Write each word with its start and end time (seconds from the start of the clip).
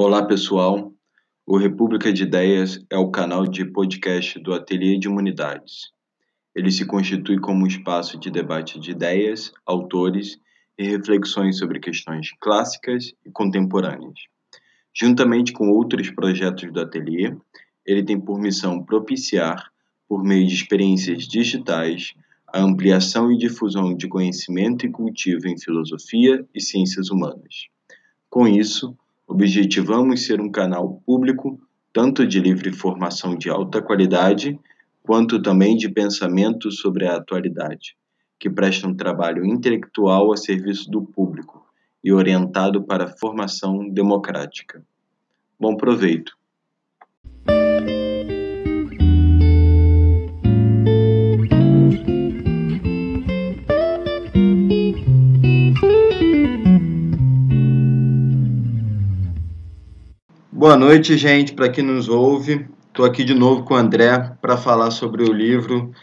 Olá, 0.00 0.24
pessoal. 0.24 0.94
O 1.44 1.58
República 1.58 2.12
de 2.12 2.22
Ideias 2.22 2.78
é 2.88 2.96
o 2.96 3.10
canal 3.10 3.44
de 3.44 3.64
podcast 3.64 4.38
do 4.38 4.54
Ateliê 4.54 4.96
de 4.96 5.08
Humanidades. 5.08 5.90
Ele 6.54 6.70
se 6.70 6.86
constitui 6.86 7.40
como 7.40 7.64
um 7.64 7.66
espaço 7.66 8.16
de 8.16 8.30
debate 8.30 8.78
de 8.78 8.92
ideias, 8.92 9.52
autores 9.66 10.38
e 10.78 10.84
reflexões 10.84 11.58
sobre 11.58 11.80
questões 11.80 12.30
clássicas 12.40 13.12
e 13.26 13.30
contemporâneas. 13.32 14.20
Juntamente 14.94 15.52
com 15.52 15.68
outros 15.68 16.08
projetos 16.12 16.72
do 16.72 16.80
Ateliê, 16.80 17.34
ele 17.84 18.04
tem 18.04 18.20
por 18.20 18.38
missão 18.38 18.80
propiciar, 18.84 19.68
por 20.08 20.22
meio 20.22 20.46
de 20.46 20.54
experiências 20.54 21.26
digitais, 21.26 22.14
a 22.46 22.60
ampliação 22.60 23.32
e 23.32 23.36
difusão 23.36 23.96
de 23.96 24.06
conhecimento 24.06 24.86
e 24.86 24.92
cultivo 24.92 25.48
em 25.48 25.58
filosofia 25.58 26.46
e 26.54 26.60
ciências 26.60 27.10
humanas. 27.10 27.66
Com 28.30 28.46
isso, 28.46 28.96
Objetivamos 29.30 30.24
ser 30.24 30.40
um 30.40 30.50
canal 30.50 31.02
público, 31.04 31.60
tanto 31.92 32.26
de 32.26 32.40
livre 32.40 32.72
formação 32.72 33.36
de 33.36 33.50
alta 33.50 33.82
qualidade, 33.82 34.58
quanto 35.02 35.42
também 35.42 35.76
de 35.76 35.86
pensamento 35.86 36.70
sobre 36.72 37.06
a 37.06 37.16
atualidade, 37.16 37.94
que 38.38 38.48
presta 38.48 38.88
um 38.88 38.94
trabalho 38.94 39.44
intelectual 39.44 40.32
a 40.32 40.36
serviço 40.38 40.90
do 40.90 41.02
público 41.02 41.62
e 42.02 42.10
orientado 42.10 42.82
para 42.82 43.04
a 43.04 43.18
formação 43.18 43.86
democrática. 43.90 44.82
Bom 45.60 45.76
proveito! 45.76 46.37
Boa 60.68 60.76
noite, 60.76 61.16
gente, 61.16 61.54
para 61.54 61.70
quem 61.70 61.82
nos 61.82 62.10
ouve. 62.10 62.68
Estou 62.88 63.06
aqui 63.06 63.24
de 63.24 63.32
novo 63.32 63.64
com 63.64 63.72
o 63.72 63.76
André 63.78 64.36
para 64.38 64.54
falar 64.54 64.90
sobre 64.90 65.22
o 65.22 65.32
livro 65.32 65.94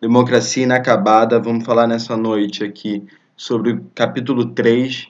Democracia 0.00 0.62
Inacabada. 0.62 1.38
Vamos 1.38 1.66
falar 1.66 1.86
nessa 1.86 2.16
noite 2.16 2.64
aqui 2.64 3.06
sobre 3.36 3.72
o 3.72 3.84
capítulo 3.94 4.46
3, 4.46 5.08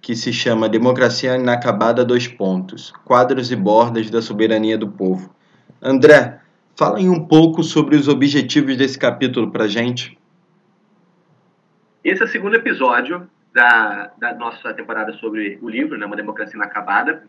que 0.00 0.16
se 0.16 0.32
chama 0.32 0.68
Democracia 0.68 1.36
Inacabada, 1.36 2.04
dois 2.04 2.26
pontos, 2.26 2.92
quadros 3.04 3.52
e 3.52 3.54
bordas 3.54 4.10
da 4.10 4.20
soberania 4.20 4.76
do 4.76 4.88
povo. 4.88 5.32
André, 5.80 6.40
fala 6.74 6.98
um 6.98 7.28
pouco 7.28 7.62
sobre 7.62 7.94
os 7.94 8.08
objetivos 8.08 8.76
desse 8.76 8.98
capítulo 8.98 9.52
para 9.52 9.68
gente. 9.68 10.18
Esse 12.02 12.22
é 12.22 12.24
o 12.24 12.28
segundo 12.28 12.56
episódio 12.56 13.24
da, 13.54 14.10
da 14.18 14.34
nossa 14.34 14.74
temporada 14.74 15.12
sobre 15.12 15.60
o 15.62 15.68
livro, 15.68 15.96
né, 15.96 16.04
Uma 16.04 16.16
Democracia 16.16 16.56
Inacabada. 16.56 17.22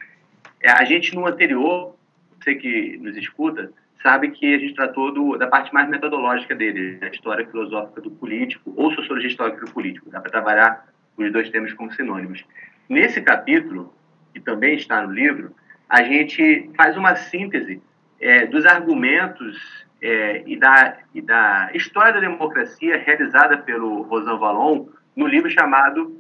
É, 0.61 0.71
a 0.71 0.83
gente, 0.83 1.15
no 1.15 1.25
anterior, 1.25 1.95
você 2.37 2.55
que 2.55 2.97
nos 2.97 3.15
escuta, 3.17 3.71
sabe 4.01 4.31
que 4.31 4.53
a 4.53 4.57
gente 4.57 4.75
tratou 4.75 5.13
do, 5.13 5.37
da 5.37 5.47
parte 5.47 5.73
mais 5.73 5.89
metodológica 5.89 6.55
dele, 6.55 6.97
a 7.01 7.07
história 7.07 7.45
filosófica 7.47 8.01
do 8.01 8.11
político 8.11 8.73
ou 8.75 8.93
sociologia 8.93 9.29
histórica 9.29 9.65
do 9.65 9.71
político. 9.71 10.09
Dá 10.09 10.19
para 10.19 10.31
trabalhar 10.31 10.85
os 11.17 11.31
dois 11.31 11.49
termos 11.49 11.73
como 11.73 11.91
sinônimos. 11.91 12.43
Nesse 12.87 13.21
capítulo, 13.21 13.93
que 14.33 14.39
também 14.39 14.75
está 14.75 15.05
no 15.05 15.13
livro, 15.13 15.53
a 15.87 16.03
gente 16.03 16.69
faz 16.75 16.95
uma 16.95 17.15
síntese 17.15 17.81
é, 18.19 18.45
dos 18.45 18.65
argumentos 18.65 19.85
é, 20.01 20.43
e, 20.45 20.57
da, 20.57 20.97
e 21.13 21.21
da 21.21 21.71
história 21.73 22.13
da 22.13 22.19
democracia 22.19 22.97
realizada 22.97 23.57
pelo 23.57 24.03
Rosan 24.03 24.37
Vallon 24.37 24.87
no 25.15 25.27
livro 25.27 25.49
chamado 25.49 26.18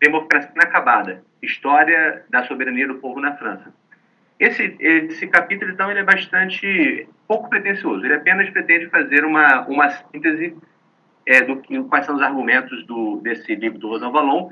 Democracia 0.00 0.50
Inacabada, 0.54 1.22
História 1.42 2.24
da 2.30 2.44
Soberania 2.44 2.86
do 2.86 2.96
Povo 2.96 3.20
na 3.20 3.36
França. 3.36 3.72
Esse, 4.38 4.76
esse 4.78 5.26
capítulo, 5.26 5.72
então, 5.72 5.90
ele 5.90 6.00
é 6.00 6.04
bastante 6.04 7.08
pouco 7.26 7.48
pretensioso. 7.48 8.04
Ele 8.04 8.14
apenas 8.14 8.48
pretende 8.50 8.88
fazer 8.88 9.24
uma, 9.24 9.66
uma 9.66 9.90
síntese 9.90 10.56
é, 11.26 11.42
do 11.42 11.56
que, 11.56 11.82
quais 11.84 12.06
são 12.06 12.14
os 12.14 12.22
argumentos 12.22 12.84
do, 12.86 13.20
desse 13.20 13.54
livro 13.56 13.78
do 13.78 13.88
Rosan 13.88 14.10
Vallon, 14.10 14.50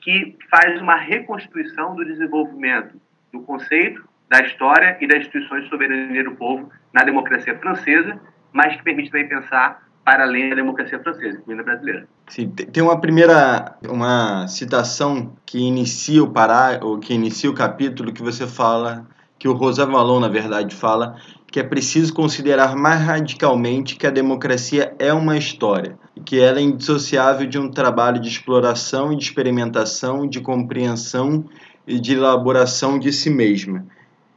que 0.00 0.36
faz 0.50 0.80
uma 0.80 0.96
reconstituição 0.96 1.94
do 1.94 2.04
desenvolvimento 2.04 3.00
do 3.32 3.42
conceito, 3.42 4.08
da 4.28 4.40
história 4.40 4.96
e 5.00 5.06
das 5.06 5.18
instituições 5.18 5.64
de 5.64 5.70
soberania 5.70 6.24
do 6.24 6.34
povo 6.34 6.70
na 6.92 7.04
democracia 7.04 7.56
francesa, 7.58 8.20
mas 8.52 8.74
que 8.76 8.82
permite 8.82 9.10
também 9.10 9.28
pensar 9.28 9.85
para 10.06 10.22
além 10.22 10.48
da 10.48 10.54
democracia 10.54 11.00
francesa, 11.00 11.38
incluindo 11.38 11.62
a 11.62 11.64
brasileira. 11.64 12.06
Sim, 12.28 12.48
tem 12.48 12.80
uma 12.80 13.00
primeira 13.00 13.76
uma 13.88 14.46
citação 14.46 15.32
que 15.44 15.58
inicia 15.58 16.22
o 16.22 16.30
pará, 16.30 16.78
ou 16.80 17.00
que 17.00 17.12
inicia 17.12 17.50
o 17.50 17.54
capítulo 17.54 18.12
que 18.12 18.22
você 18.22 18.46
fala 18.46 19.04
que 19.36 19.48
o 19.48 19.52
Rosa 19.52 19.84
Valon, 19.84 20.20
na 20.20 20.28
verdade, 20.28 20.76
fala 20.76 21.16
que 21.50 21.58
é 21.58 21.64
preciso 21.64 22.14
considerar 22.14 22.76
mais 22.76 23.00
radicalmente 23.00 23.96
que 23.96 24.06
a 24.06 24.10
democracia 24.10 24.94
é 24.96 25.12
uma 25.12 25.36
história 25.36 25.98
e 26.14 26.20
que 26.20 26.38
ela 26.38 26.60
é 26.60 26.62
indissociável 26.62 27.48
de 27.48 27.58
um 27.58 27.68
trabalho 27.68 28.20
de 28.20 28.28
exploração 28.28 29.12
e 29.12 29.16
de 29.16 29.24
experimentação, 29.24 30.28
de 30.28 30.40
compreensão 30.40 31.46
e 31.84 31.98
de 31.98 32.14
elaboração 32.14 32.96
de 32.96 33.12
si 33.12 33.28
mesma. 33.28 33.84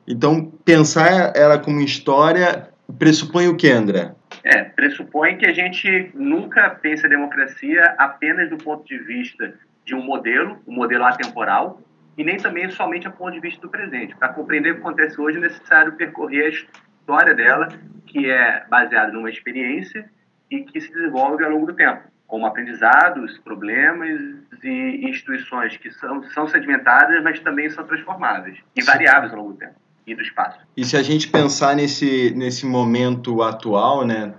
Então, 0.08 0.52
pensar 0.66 1.32
ela 1.36 1.60
como 1.60 1.80
história 1.80 2.70
pressupõe 2.98 3.48
o 3.48 3.56
que, 3.56 3.70
André? 3.70 4.16
É, 4.44 4.64
pressupõe 4.64 5.38
que 5.38 5.46
a 5.46 5.54
gente 5.54 6.12
nunca 6.14 6.70
pense 6.70 7.06
a 7.06 7.10
democracia 7.10 7.96
apenas 7.98 8.50
do 8.50 8.58
ponto 8.58 8.86
de 8.86 8.98
vista 8.98 9.54
de 9.84 9.96
um 9.96 10.04
modelo, 10.04 10.62
um 10.68 10.74
modelo 10.74 11.04
atemporal, 11.06 11.82
e 12.18 12.24
nem 12.24 12.38
também 12.38 12.70
somente 12.70 13.08
a 13.08 13.12
ponto 13.12 13.32
de 13.32 13.40
vista 13.40 13.62
do 13.62 13.70
presente. 13.70 14.16
Para 14.16 14.30
compreender 14.30 14.72
o 14.72 14.76
que 14.76 14.82
acontece 14.82 15.20
hoje, 15.20 15.38
é 15.38 15.42
necessário 15.42 15.94
percorrer 15.94 16.46
a 16.46 16.50
história 16.50 17.34
dela, 17.34 17.70
que 18.06 18.30
é 18.30 18.66
baseada 18.70 19.12
numa 19.12 19.30
experiência 19.30 20.10
e 20.50 20.64
que 20.64 20.82
se 20.82 20.92
desenvolve 20.92 21.44
ao 21.44 21.52
longo 21.52 21.68
do 21.68 21.74
tempo, 21.74 22.04
como 22.28 22.46
aprendizados, 22.46 23.38
problemas 23.40 24.20
e 24.64 25.10
instituições 25.10 25.78
que 25.78 25.92
são, 25.92 26.24
são 26.32 26.48
sedimentadas, 26.48 27.24
mas 27.24 27.40
também 27.40 27.70
são 27.70 27.86
transformáveis 27.86 28.60
e 28.76 28.84
variáveis 28.84 29.32
ao 29.32 29.40
longo 29.40 29.54
do 29.54 29.60
tempo 29.60 29.89
e 30.12 30.16
do 30.16 30.22
espaço. 30.22 30.60
E 30.76 30.84
se 30.84 30.98
a 30.98 31.04
gente 31.04 31.28
pensar 31.28 31.76
nesse, 31.76 32.32
nesse 32.36 32.66
momento 32.66 33.42
atual, 33.42 34.06
né, 34.06 34.34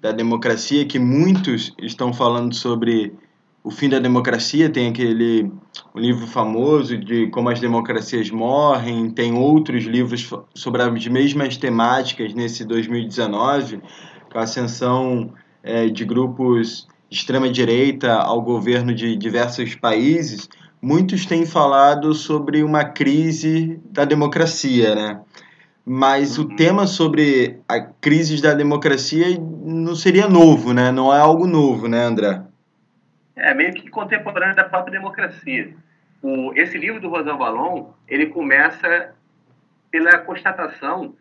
da 0.00 0.12
democracia, 0.12 0.84
que 0.86 0.98
muitos 0.98 1.74
estão 1.78 2.12
falando 2.12 2.54
sobre 2.54 3.12
o 3.62 3.70
fim 3.70 3.88
da 3.88 3.98
democracia, 3.98 4.70
tem 4.70 4.88
aquele 4.88 5.50
um 5.94 6.00
livro 6.00 6.26
famoso 6.26 6.96
de 6.96 7.26
como 7.28 7.50
as 7.50 7.60
democracias 7.60 8.30
morrem, 8.30 9.10
tem 9.10 9.34
outros 9.34 9.84
livros 9.84 10.30
sobre 10.54 10.82
as 10.82 11.06
mesmas 11.06 11.56
temáticas 11.56 12.32
nesse 12.32 12.64
2019, 12.64 13.80
com 14.32 14.38
a 14.38 14.42
ascensão 14.42 15.34
é, 15.62 15.88
de 15.88 16.04
grupos 16.04 16.88
de 17.10 17.16
extrema-direita 17.16 18.14
ao 18.14 18.40
governo 18.40 18.94
de 18.94 19.14
diversos 19.16 19.74
países, 19.74 20.48
muitos 20.80 21.26
têm 21.26 21.44
falado 21.44 22.14
sobre 22.14 22.62
uma 22.62 22.84
crise 22.84 23.80
da 23.84 24.04
democracia, 24.04 24.94
né? 24.94 25.20
Mas 25.84 26.38
o 26.38 26.42
uhum. 26.42 26.56
tema 26.56 26.86
sobre 26.86 27.60
a 27.68 27.80
crise 27.80 28.40
da 28.40 28.54
democracia 28.54 29.26
não 29.38 29.94
seria 29.94 30.28
novo, 30.28 30.72
né? 30.72 30.90
Não 30.90 31.12
é 31.12 31.18
algo 31.18 31.46
novo, 31.46 31.88
né, 31.88 32.04
André? 32.04 32.42
É 33.34 33.54
meio 33.54 33.72
que 33.72 33.88
contemporâneo 33.88 34.54
da 34.54 34.64
própria 34.64 34.92
democracia. 34.92 35.74
O, 36.22 36.52
esse 36.54 36.76
livro 36.76 37.00
do 37.00 37.08
Rosan 37.08 37.36
Vallon, 37.36 37.90
ele 38.06 38.26
começa 38.26 39.14
pela 39.90 40.18
constatação 40.18 41.14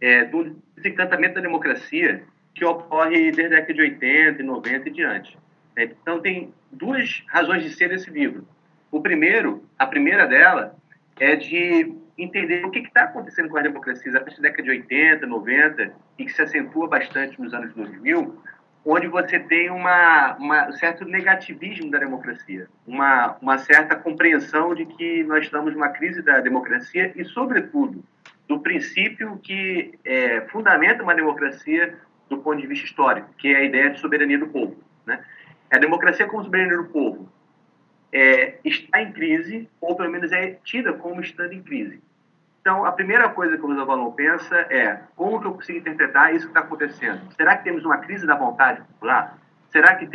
é, 0.00 0.24
do 0.24 0.56
desencantamento 0.74 1.34
da 1.34 1.40
democracia 1.42 2.24
que 2.54 2.64
ocorre 2.64 3.30
desde 3.30 3.44
a 3.54 3.60
década 3.60 3.74
de 3.74 3.82
80 3.82 4.42
e 4.42 4.44
90 4.44 4.88
e 4.88 4.92
diante. 4.92 5.38
Então, 5.76 6.20
tem 6.20 6.54
duas 6.72 7.22
razões 7.28 7.62
de 7.62 7.70
ser 7.70 7.90
desse 7.90 8.10
livro. 8.10 8.48
O 8.96 9.02
primeiro, 9.02 9.62
a 9.78 9.86
primeira 9.86 10.26
dela, 10.26 10.74
é 11.20 11.36
de 11.36 11.94
entender 12.16 12.64
o 12.64 12.70
que 12.70 12.78
está 12.78 13.02
acontecendo 13.02 13.50
com 13.50 13.58
as 13.58 13.62
democracias 13.62 14.14
a 14.14 14.20
partir 14.20 14.40
da 14.40 14.48
década 14.48 14.62
de 14.62 14.70
80, 14.70 15.26
90 15.26 15.92
e 16.18 16.24
que 16.24 16.32
se 16.32 16.40
acentua 16.40 16.88
bastante 16.88 17.38
nos 17.38 17.52
anos 17.52 17.74
2000, 17.74 18.42
onde 18.86 19.06
você 19.06 19.38
tem 19.38 19.68
uma, 19.68 20.34
uma, 20.36 20.68
um 20.68 20.72
certo 20.72 21.04
negativismo 21.04 21.90
da 21.90 21.98
democracia, 21.98 22.68
uma, 22.86 23.36
uma 23.42 23.58
certa 23.58 23.94
compreensão 23.96 24.74
de 24.74 24.86
que 24.86 25.22
nós 25.24 25.44
estamos 25.44 25.74
numa 25.74 25.90
crise 25.90 26.22
da 26.22 26.40
democracia 26.40 27.12
e, 27.14 27.22
sobretudo, 27.22 28.02
do 28.48 28.60
princípio 28.60 29.38
que 29.42 29.92
é, 30.06 30.40
fundamenta 30.48 31.02
uma 31.02 31.14
democracia 31.14 31.98
do 32.30 32.38
ponto 32.38 32.62
de 32.62 32.66
vista 32.66 32.86
histórico, 32.86 33.28
que 33.36 33.48
é 33.48 33.56
a 33.58 33.62
ideia 33.62 33.90
de 33.90 34.00
soberania 34.00 34.38
do 34.38 34.46
povo. 34.46 34.82
Né? 35.04 35.22
A 35.70 35.76
democracia 35.76 36.26
como 36.26 36.42
soberania 36.42 36.78
do 36.78 36.84
povo 36.84 37.35
é, 38.16 38.58
está 38.64 39.02
em 39.02 39.12
crise, 39.12 39.68
ou 39.78 39.94
pelo 39.94 40.10
menos 40.10 40.32
é 40.32 40.52
tida 40.64 40.94
como 40.94 41.20
estando 41.20 41.52
em 41.52 41.62
crise. 41.62 42.00
Então, 42.62 42.86
a 42.86 42.90
primeira 42.90 43.28
coisa 43.28 43.58
que 43.58 43.62
o 43.62 43.86
Valon 43.86 44.10
pensa 44.12 44.56
é 44.70 44.98
como 45.14 45.38
que 45.38 45.46
eu 45.46 45.52
consigo 45.52 45.80
interpretar 45.80 46.34
isso 46.34 46.46
que 46.46 46.50
está 46.50 46.60
acontecendo? 46.60 47.30
Será 47.36 47.58
que 47.58 47.64
temos 47.64 47.84
uma 47.84 47.98
crise 47.98 48.26
da 48.26 48.34
vontade 48.34 48.80
popular? 48.80 49.36
Será 49.70 49.96
que 49.96 50.06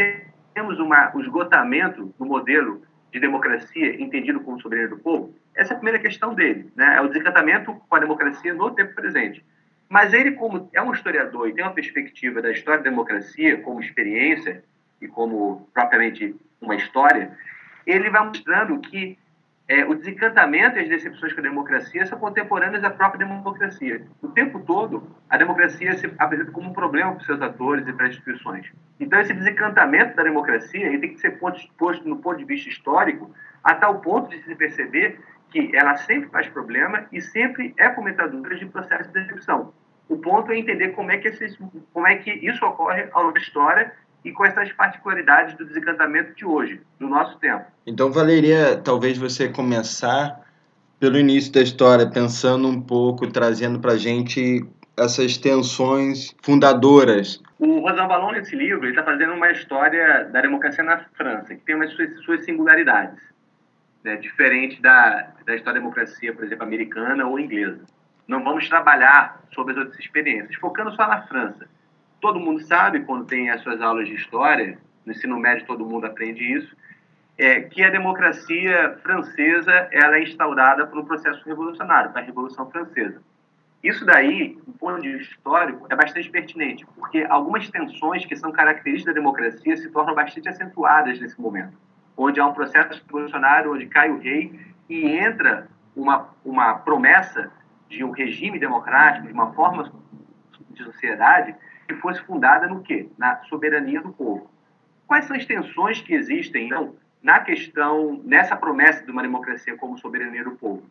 temos 0.51 0.79
uma, 0.79 1.15
um 1.15 1.21
esgotamento 1.21 2.11
do 2.17 2.25
modelo 2.25 2.81
de 3.11 3.19
democracia 3.19 4.01
entendido 4.01 4.39
como 4.39 4.59
soberania 4.59 4.89
do 4.89 4.97
povo? 4.97 5.35
Essa 5.53 5.73
é 5.73 5.75
a 5.75 5.77
primeira 5.77 5.99
questão 5.99 6.33
dele, 6.33 6.71
né? 6.75 6.95
É 6.97 7.01
o 7.01 7.07
desencantamento 7.07 7.79
com 7.87 7.95
a 7.95 7.99
democracia 7.99 8.51
no 8.51 8.71
tempo 8.71 8.95
presente. 8.95 9.45
Mas 9.87 10.11
ele, 10.11 10.31
como 10.31 10.71
é 10.73 10.81
um 10.81 10.91
historiador 10.91 11.47
e 11.47 11.53
tem 11.53 11.63
uma 11.63 11.73
perspectiva 11.73 12.41
da 12.41 12.51
história 12.51 12.81
da 12.81 12.89
democracia 12.89 13.61
como 13.61 13.79
experiência 13.79 14.63
e 14.99 15.07
como 15.07 15.69
propriamente 15.71 16.35
uma 16.59 16.75
história, 16.75 17.37
ele 17.85 18.09
vai 18.09 18.25
mostrando 18.25 18.79
que 18.79 19.17
é, 19.67 19.85
o 19.85 19.95
desencantamento 19.95 20.77
e 20.77 20.81
as 20.81 20.89
decepções 20.89 21.31
com 21.31 21.39
a 21.39 21.43
democracia 21.43 22.05
são 22.05 22.19
contemporâneas 22.19 22.81
da 22.81 22.89
própria 22.89 23.25
democracia. 23.25 24.05
O 24.21 24.27
tempo 24.27 24.59
todo, 24.59 25.07
a 25.29 25.37
democracia 25.37 25.95
se 25.97 26.11
apresenta 26.17 26.51
como 26.51 26.69
um 26.69 26.73
problema 26.73 27.11
para 27.11 27.21
os 27.21 27.25
seus 27.25 27.41
atores 27.41 27.87
e 27.87 27.93
para 27.93 28.07
as 28.07 28.11
instituições. 28.11 28.69
Então, 28.99 29.19
esse 29.21 29.33
desencantamento 29.33 30.15
da 30.15 30.23
democracia 30.23 30.85
ele 30.85 30.99
tem 30.99 31.13
que 31.13 31.21
ser 31.21 31.39
posto 31.39 32.07
no 32.07 32.17
ponto 32.17 32.37
de 32.37 32.45
vista 32.45 32.69
histórico, 32.69 33.33
a 33.63 33.73
tal 33.75 34.01
ponto 34.01 34.29
de 34.29 34.43
se 34.43 34.53
perceber 34.55 35.19
que 35.49 35.73
ela 35.73 35.95
sempre 35.95 36.29
faz 36.29 36.47
problema 36.49 37.05
e 37.11 37.21
sempre 37.21 37.73
é 37.77 37.89
fomentadora 37.93 38.55
de 38.55 38.65
processos 38.65 39.07
de 39.07 39.13
decepção. 39.13 39.73
O 40.09 40.17
ponto 40.17 40.51
é 40.51 40.57
entender 40.57 40.89
como 40.89 41.11
é 41.11 41.17
que, 41.17 41.31
como 41.93 42.07
é 42.07 42.15
que 42.17 42.29
isso 42.29 42.65
ocorre 42.65 43.07
ao 43.13 43.23
longo 43.23 43.35
da 43.35 43.39
história 43.39 43.93
e 44.23 44.31
com 44.31 44.45
essas 44.45 44.71
particularidades 44.73 45.55
do 45.55 45.65
desencantamento 45.65 46.35
de 46.35 46.45
hoje, 46.45 46.81
do 46.99 47.07
nosso 47.07 47.37
tempo. 47.39 47.65
Então, 47.85 48.11
valeria 48.11 48.77
talvez 48.77 49.17
você 49.17 49.49
começar 49.49 50.39
pelo 50.99 51.17
início 51.17 51.51
da 51.51 51.61
história, 51.61 52.07
pensando 52.09 52.67
um 52.67 52.79
pouco, 52.79 53.25
trazendo 53.27 53.79
para 53.79 53.93
a 53.93 53.97
gente 53.97 54.63
essas 54.95 55.37
tensões 55.37 56.35
fundadoras. 56.43 57.41
O 57.57 57.79
Rosan 57.79 58.07
Vallon, 58.07 58.33
nesse 58.33 58.55
livro, 58.55 58.87
está 58.87 59.03
fazendo 59.03 59.33
uma 59.33 59.49
história 59.51 60.25
da 60.25 60.41
democracia 60.41 60.83
na 60.83 60.99
França, 61.15 61.55
que 61.55 61.61
tem 61.61 61.75
umas 61.75 61.91
suas, 61.93 62.15
suas 62.23 62.45
singularidades, 62.45 63.19
né? 64.03 64.17
diferente 64.17 64.79
da, 64.79 65.29
da 65.45 65.55
história 65.55 65.79
da 65.79 65.79
democracia, 65.79 66.33
por 66.33 66.43
exemplo, 66.43 66.63
americana 66.63 67.25
ou 67.25 67.39
inglesa. 67.39 67.81
Não 68.27 68.43
vamos 68.43 68.69
trabalhar 68.69 69.41
sobre 69.53 69.73
as 69.73 69.79
outras 69.79 69.99
experiências, 69.99 70.55
focando 70.55 70.91
só 70.91 71.07
na 71.07 71.23
França 71.23 71.67
todo 72.21 72.39
mundo 72.39 72.61
sabe, 72.61 73.01
quando 73.01 73.25
tem 73.25 73.49
as 73.49 73.61
suas 73.61 73.81
aulas 73.81 74.07
de 74.07 74.13
história, 74.13 74.77
no 75.05 75.11
ensino 75.11 75.37
médio 75.39 75.65
todo 75.65 75.85
mundo 75.85 76.05
aprende 76.05 76.43
isso, 76.43 76.73
é 77.37 77.59
que 77.61 77.83
a 77.83 77.89
democracia 77.89 78.99
francesa 79.01 79.89
ela 79.91 80.17
é 80.17 80.23
instaurada 80.23 80.85
por 80.85 80.99
um 80.99 81.05
processo 81.05 81.43
revolucionário, 81.43 82.11
a 82.13 82.21
Revolução 82.21 82.69
Francesa. 82.69 83.21
Isso 83.83 84.05
daí, 84.05 84.59
do 84.67 84.73
ponto 84.73 85.01
de 85.01 85.17
vista 85.17 85.33
histórico, 85.33 85.87
é 85.89 85.95
bastante 85.95 86.29
pertinente, 86.29 86.85
porque 86.95 87.25
algumas 87.27 87.67
tensões 87.67 88.23
que 88.25 88.35
são 88.35 88.51
características 88.51 89.15
da 89.15 89.19
democracia 89.19 89.75
se 89.75 89.89
tornam 89.89 90.13
bastante 90.13 90.47
acentuadas 90.47 91.19
nesse 91.19 91.41
momento, 91.41 91.75
onde 92.15 92.39
há 92.39 92.45
um 92.45 92.53
processo 92.53 93.01
revolucionário, 93.07 93.73
onde 93.73 93.87
cai 93.87 94.11
o 94.11 94.19
rei 94.19 94.59
e 94.87 95.07
entra 95.17 95.67
uma, 95.95 96.29
uma 96.45 96.75
promessa 96.75 97.51
de 97.89 98.03
um 98.03 98.11
regime 98.11 98.59
democrático, 98.59 99.25
de 99.25 99.33
uma 99.33 99.51
forma 99.53 99.91
de 100.69 100.83
sociedade 100.83 101.55
que 101.93 102.01
fosse 102.01 102.21
fundada 102.23 102.67
no 102.67 102.81
quê? 102.81 103.09
Na 103.17 103.41
soberania 103.43 104.01
do 104.01 104.11
povo. 104.11 104.49
Quais 105.07 105.25
são 105.25 105.35
as 105.35 105.45
tensões 105.45 106.01
que 106.01 106.13
existem, 106.13 106.67
então, 106.67 106.95
na 107.21 107.39
questão, 107.39 108.21
nessa 108.23 108.55
promessa 108.55 109.03
de 109.05 109.11
uma 109.11 109.21
democracia 109.21 109.75
como 109.75 109.97
soberania 109.97 110.43
do 110.43 110.51
povo? 110.51 110.83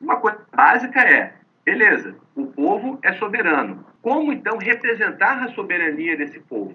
Uma 0.00 0.16
coisa 0.16 0.40
básica 0.54 1.00
é, 1.00 1.34
beleza, 1.64 2.16
o 2.34 2.46
povo 2.46 2.98
é 3.02 3.12
soberano. 3.14 3.84
Como, 4.00 4.32
então, 4.32 4.58
representar 4.58 5.42
a 5.42 5.48
soberania 5.48 6.16
desse 6.16 6.40
povo? 6.40 6.74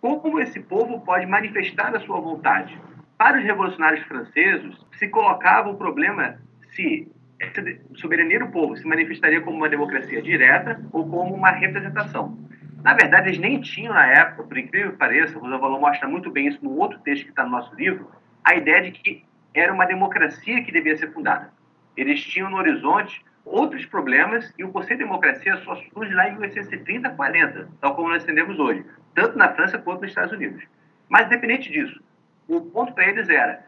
Como 0.00 0.40
esse 0.40 0.60
povo 0.60 1.00
pode 1.00 1.26
manifestar 1.26 1.94
a 1.94 2.00
sua 2.00 2.20
vontade? 2.20 2.80
Para 3.18 3.38
os 3.38 3.44
revolucionários 3.44 4.04
franceses, 4.06 4.74
se 4.98 5.08
colocava 5.08 5.68
o 5.68 5.76
problema 5.76 6.38
se 6.74 7.10
essa 7.38 7.62
soberania 7.96 8.38
do 8.38 8.48
povo 8.48 8.76
se 8.76 8.86
manifestaria 8.86 9.40
como 9.40 9.56
uma 9.56 9.68
democracia 9.68 10.22
direta 10.22 10.80
ou 10.92 11.08
como 11.08 11.34
uma 11.34 11.50
representação. 11.50 12.38
Na 12.82 12.94
verdade, 12.94 13.28
eles 13.28 13.38
nem 13.38 13.60
tinham 13.60 13.94
na 13.94 14.06
época, 14.06 14.42
por 14.42 14.58
incrível 14.58 14.92
que 14.92 14.98
pareça, 14.98 15.38
o 15.38 15.40
Valon 15.40 15.78
mostra 15.78 16.08
muito 16.08 16.30
bem 16.30 16.48
isso 16.48 16.58
no 16.62 16.76
outro 16.78 16.98
texto 17.00 17.24
que 17.24 17.30
está 17.30 17.44
no 17.44 17.50
nosso 17.50 17.72
livro, 17.76 18.10
a 18.44 18.56
ideia 18.56 18.82
de 18.82 18.90
que 18.90 19.24
era 19.54 19.72
uma 19.72 19.86
democracia 19.86 20.62
que 20.64 20.72
devia 20.72 20.96
ser 20.96 21.12
fundada. 21.12 21.52
Eles 21.96 22.20
tinham 22.24 22.50
no 22.50 22.56
horizonte 22.56 23.24
outros 23.44 23.86
problemas 23.86 24.52
e 24.58 24.64
o 24.64 24.72
conceito 24.72 24.98
de 24.98 25.04
democracia 25.04 25.56
só 25.58 25.76
surge 25.92 26.12
lá 26.12 26.28
em 26.28 26.32
1830, 26.32 27.10
40, 27.10 27.68
tal 27.80 27.94
como 27.94 28.08
nós 28.08 28.24
entendemos 28.24 28.58
hoje, 28.58 28.84
tanto 29.14 29.38
na 29.38 29.52
França 29.54 29.78
quanto 29.78 30.00
nos 30.00 30.10
Estados 30.10 30.32
Unidos. 30.32 30.64
Mas, 31.08 31.26
independente 31.26 31.70
disso, 31.70 32.02
o 32.48 32.60
ponto 32.62 32.92
para 32.94 33.06
eles 33.06 33.28
era 33.28 33.64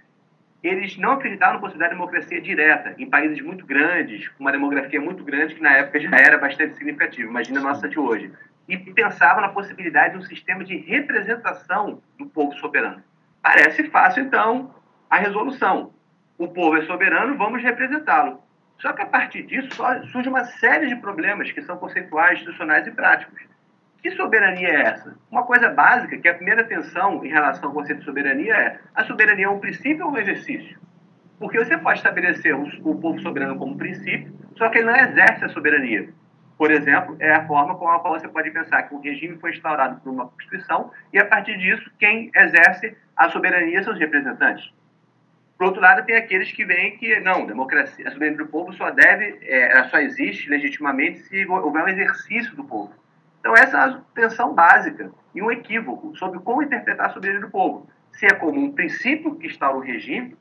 eles 0.67 0.97
não 0.97 1.13
acreditavam 1.13 1.55
na 1.55 1.61
possibilidade 1.61 1.93
de 1.93 1.99
democracia 1.99 2.41
direta 2.41 2.95
em 2.97 3.09
países 3.09 3.41
muito 3.43 3.67
grandes, 3.67 4.29
com 4.29 4.45
uma 4.45 4.51
demografia 4.51 5.01
muito 5.01 5.23
grande, 5.23 5.55
que 5.55 5.61
na 5.61 5.77
época 5.77 6.01
já 6.01 6.17
era 6.17 6.39
bastante 6.39 6.75
significativa. 6.77 7.29
Imagina 7.29 7.61
a 7.61 7.63
nossa 7.63 7.87
de 7.87 7.99
hoje 7.99 8.33
e 8.67 8.79
pensava 8.79 9.43
na 9.43 9.51
possibilidade 9.51 10.15
de 10.15 10.21
um 10.21 10.23
sistema 10.23 10.65
de 10.65 10.77
representação 10.77 12.03
do 12.19 12.25
povo 12.27 12.55
soberano. 12.55 13.03
Parece 13.43 13.85
fácil, 13.91 14.23
então, 14.25 14.75
a 15.11 15.19
resolução. 15.19 15.93
O 16.39 16.49
povo 16.49 16.79
é 16.79 16.83
soberano, 16.87 17.37
vamos 17.37 17.63
representá-lo. 17.63 18.43
Só 18.79 18.93
que 18.93 19.03
a 19.03 19.07
partir 19.07 19.43
disso 19.43 19.69
surge 20.11 20.29
uma 20.29 20.45
série 20.45 20.89
de 20.89 20.97
problemas 20.97 21.53
que 21.53 21.63
são 21.63 21.77
conceituais, 21.77 22.39
institucionais 22.39 22.87
e 22.87 22.91
práticos. 22.91 23.41
Que 24.05 24.11
soberania 24.11 24.69
é 24.69 24.83
essa? 24.83 25.17
Uma 25.31 25.45
coisa 25.45 25.71
básica, 25.71 26.19
que 26.19 26.29
a 26.29 26.35
primeira 26.35 26.63
tensão 26.65 27.25
em 27.25 27.31
relação 27.31 27.71
ao 27.71 27.75
conceito 27.75 28.01
de 28.01 28.05
soberania 28.05 28.55
é: 28.55 28.79
a 28.95 29.03
soberania 29.03 29.47
é 29.47 29.49
um 29.49 29.59
princípio 29.59 30.05
ou 30.05 30.13
um 30.13 30.19
exercício? 30.19 30.79
Porque 31.39 31.59
você 31.59 31.79
pode 31.79 32.01
estabelecer 32.01 32.55
o 32.55 32.95
povo 32.97 33.19
soberano 33.21 33.57
como 33.57 33.79
princípio, 33.79 34.31
só 34.59 34.69
que 34.69 34.77
ele 34.77 34.91
não 34.91 34.97
exerce 34.97 35.47
a 35.47 35.49
soberania 35.49 36.13
por 36.59 36.71
exemplo, 36.71 37.17
é 37.19 37.33
a 37.33 37.47
forma 37.47 37.75
com 37.77 37.89
a 37.89 37.99
qual 37.99 38.19
você 38.19 38.29
pode 38.29 38.51
pensar 38.51 38.85
que 38.85 38.95
o 38.95 39.01
regime 39.01 39.39
foi 39.39 39.51
instaurado 39.51 40.01
por 40.01 40.11
uma 40.11 40.29
Constituição 40.29 40.93
e, 41.13 41.19
a 41.19 41.25
partir 41.25 41.59
disso, 41.59 41.91
quem 41.99 42.31
exerce 42.37 42.97
a 43.17 43.29
soberania 43.31 43.83
são 43.83 43.93
os 43.93 43.99
representantes. 43.99 44.71
Por 45.59 45.67
outro 45.67 45.81
lado, 45.81 46.05
tem 46.05 46.15
aqueles 46.15 46.53
que 46.53 46.65
veem 46.65 46.97
que, 46.97 47.19
não, 47.21 47.45
democracia, 47.47 48.07
a 48.07 48.11
soberania 48.13 48.39
do 48.39 48.47
povo 48.47 48.73
só 48.75 48.91
deve, 48.91 49.41
é, 49.43 49.83
só 49.89 49.99
existe 49.99 50.49
legitimamente 50.49 51.21
se 51.21 51.45
houver 51.47 51.85
um 51.85 51.89
exercício 51.89 52.55
do 52.55 52.63
povo. 52.63 52.93
Então, 53.45 53.55
essa 53.55 53.77
é 53.77 53.81
a 53.81 54.01
tensão 54.15 54.55
básica 54.55 55.13
e 55.35 55.43
um 55.43 55.51
equívoco 55.51 56.17
sobre 56.17 56.39
como 56.39 56.63
interpretar 56.63 57.11
a 57.11 57.11
soberania 57.11 57.43
do 57.43 57.51
povo. 57.51 57.87
Se 58.11 58.25
é 58.25 58.33
como 58.33 58.59
um 58.59 58.73
princípio 58.73 59.35
que 59.35 59.49
instaura 59.49 59.77
o 59.77 59.81
regime 59.81 60.35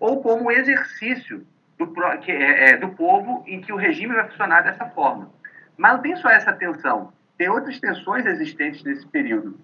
ou 0.00 0.22
como 0.22 0.44
um 0.44 0.50
exercício 0.50 1.46
do, 1.76 1.92
que 2.22 2.32
é, 2.32 2.70
é, 2.70 2.76
do 2.78 2.88
povo 2.88 3.44
em 3.46 3.60
que 3.60 3.70
o 3.70 3.76
regime 3.76 4.14
vai 4.14 4.26
funcionar 4.30 4.62
dessa 4.62 4.86
forma. 4.86 5.30
Mas 5.76 5.92
não 5.92 6.00
tem 6.00 6.16
só 6.16 6.30
essa 6.30 6.50
tensão, 6.54 7.12
tem 7.36 7.50
outras 7.50 7.78
tensões 7.78 8.24
existentes 8.24 8.82
nesse 8.82 9.06
período, 9.06 9.60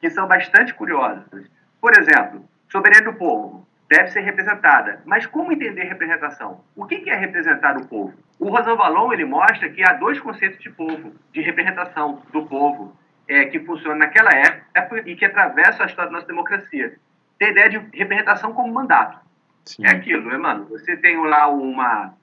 que 0.00 0.08
são 0.08 0.28
bastante 0.28 0.72
curiosas. 0.72 1.50
Por 1.80 1.98
exemplo, 1.98 2.48
soberania 2.68 3.10
do 3.10 3.18
povo 3.18 3.66
deve 3.90 4.08
ser 4.12 4.20
representada. 4.20 5.02
Mas 5.04 5.26
como 5.26 5.52
entender 5.52 5.82
representação? 5.82 6.64
O 6.76 6.86
que 6.86 7.10
é 7.10 7.16
representar 7.16 7.76
o 7.76 7.86
povo? 7.86 8.14
O 8.38 8.48
Rosan 8.48 8.76
Valon 8.76 9.12
ele 9.12 9.24
mostra 9.24 9.68
que 9.68 9.82
há 9.82 9.94
dois 9.94 10.20
conceitos 10.20 10.60
de 10.60 10.70
povo, 10.70 11.12
de 11.32 11.40
representação 11.40 12.22
do 12.32 12.46
povo, 12.46 12.96
é, 13.26 13.46
que 13.46 13.58
funcionam 13.58 13.98
naquela 13.98 14.30
época 14.30 15.02
e 15.04 15.16
que 15.16 15.24
atravessam 15.24 15.82
a 15.82 15.86
história 15.86 16.08
da 16.10 16.16
nossa 16.16 16.28
democracia. 16.28 16.96
Tem 17.36 17.48
a 17.48 17.50
ideia 17.50 17.68
de 17.68 17.78
representação 17.92 18.52
como 18.52 18.72
mandato. 18.72 19.18
Sim. 19.64 19.84
É 19.84 19.90
aquilo, 19.90 20.30
né, 20.30 20.38
mano? 20.38 20.66
Você 20.68 20.96
tem 20.96 21.20
lá 21.26 21.48
uma, 21.48 22.14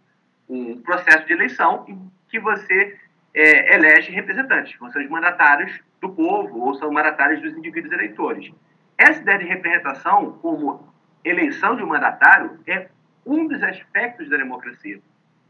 um 0.49 0.81
processo 0.81 1.27
de 1.27 1.33
eleição 1.33 1.83
em 1.87 2.09
que 2.29 2.39
você 2.39 2.97
é, 3.33 3.75
elege 3.75 4.11
representantes, 4.11 4.77
são 4.77 4.87
os 4.87 5.09
mandatários 5.09 5.81
do 5.99 6.09
povo 6.09 6.61
ou 6.61 6.75
são 6.75 6.91
mandatários 6.91 7.41
dos 7.41 7.57
indivíduos 7.57 7.91
eleitores. 7.93 8.51
Essa 8.97 9.21
ideia 9.21 9.39
de 9.39 9.45
representação, 9.45 10.39
como 10.41 10.87
eleição 11.23 11.75
de 11.75 11.83
um 11.83 11.87
mandatário, 11.87 12.59
é 12.67 12.89
um 13.25 13.47
dos 13.47 13.61
aspectos 13.63 14.29
da 14.29 14.37
democracia. 14.37 14.99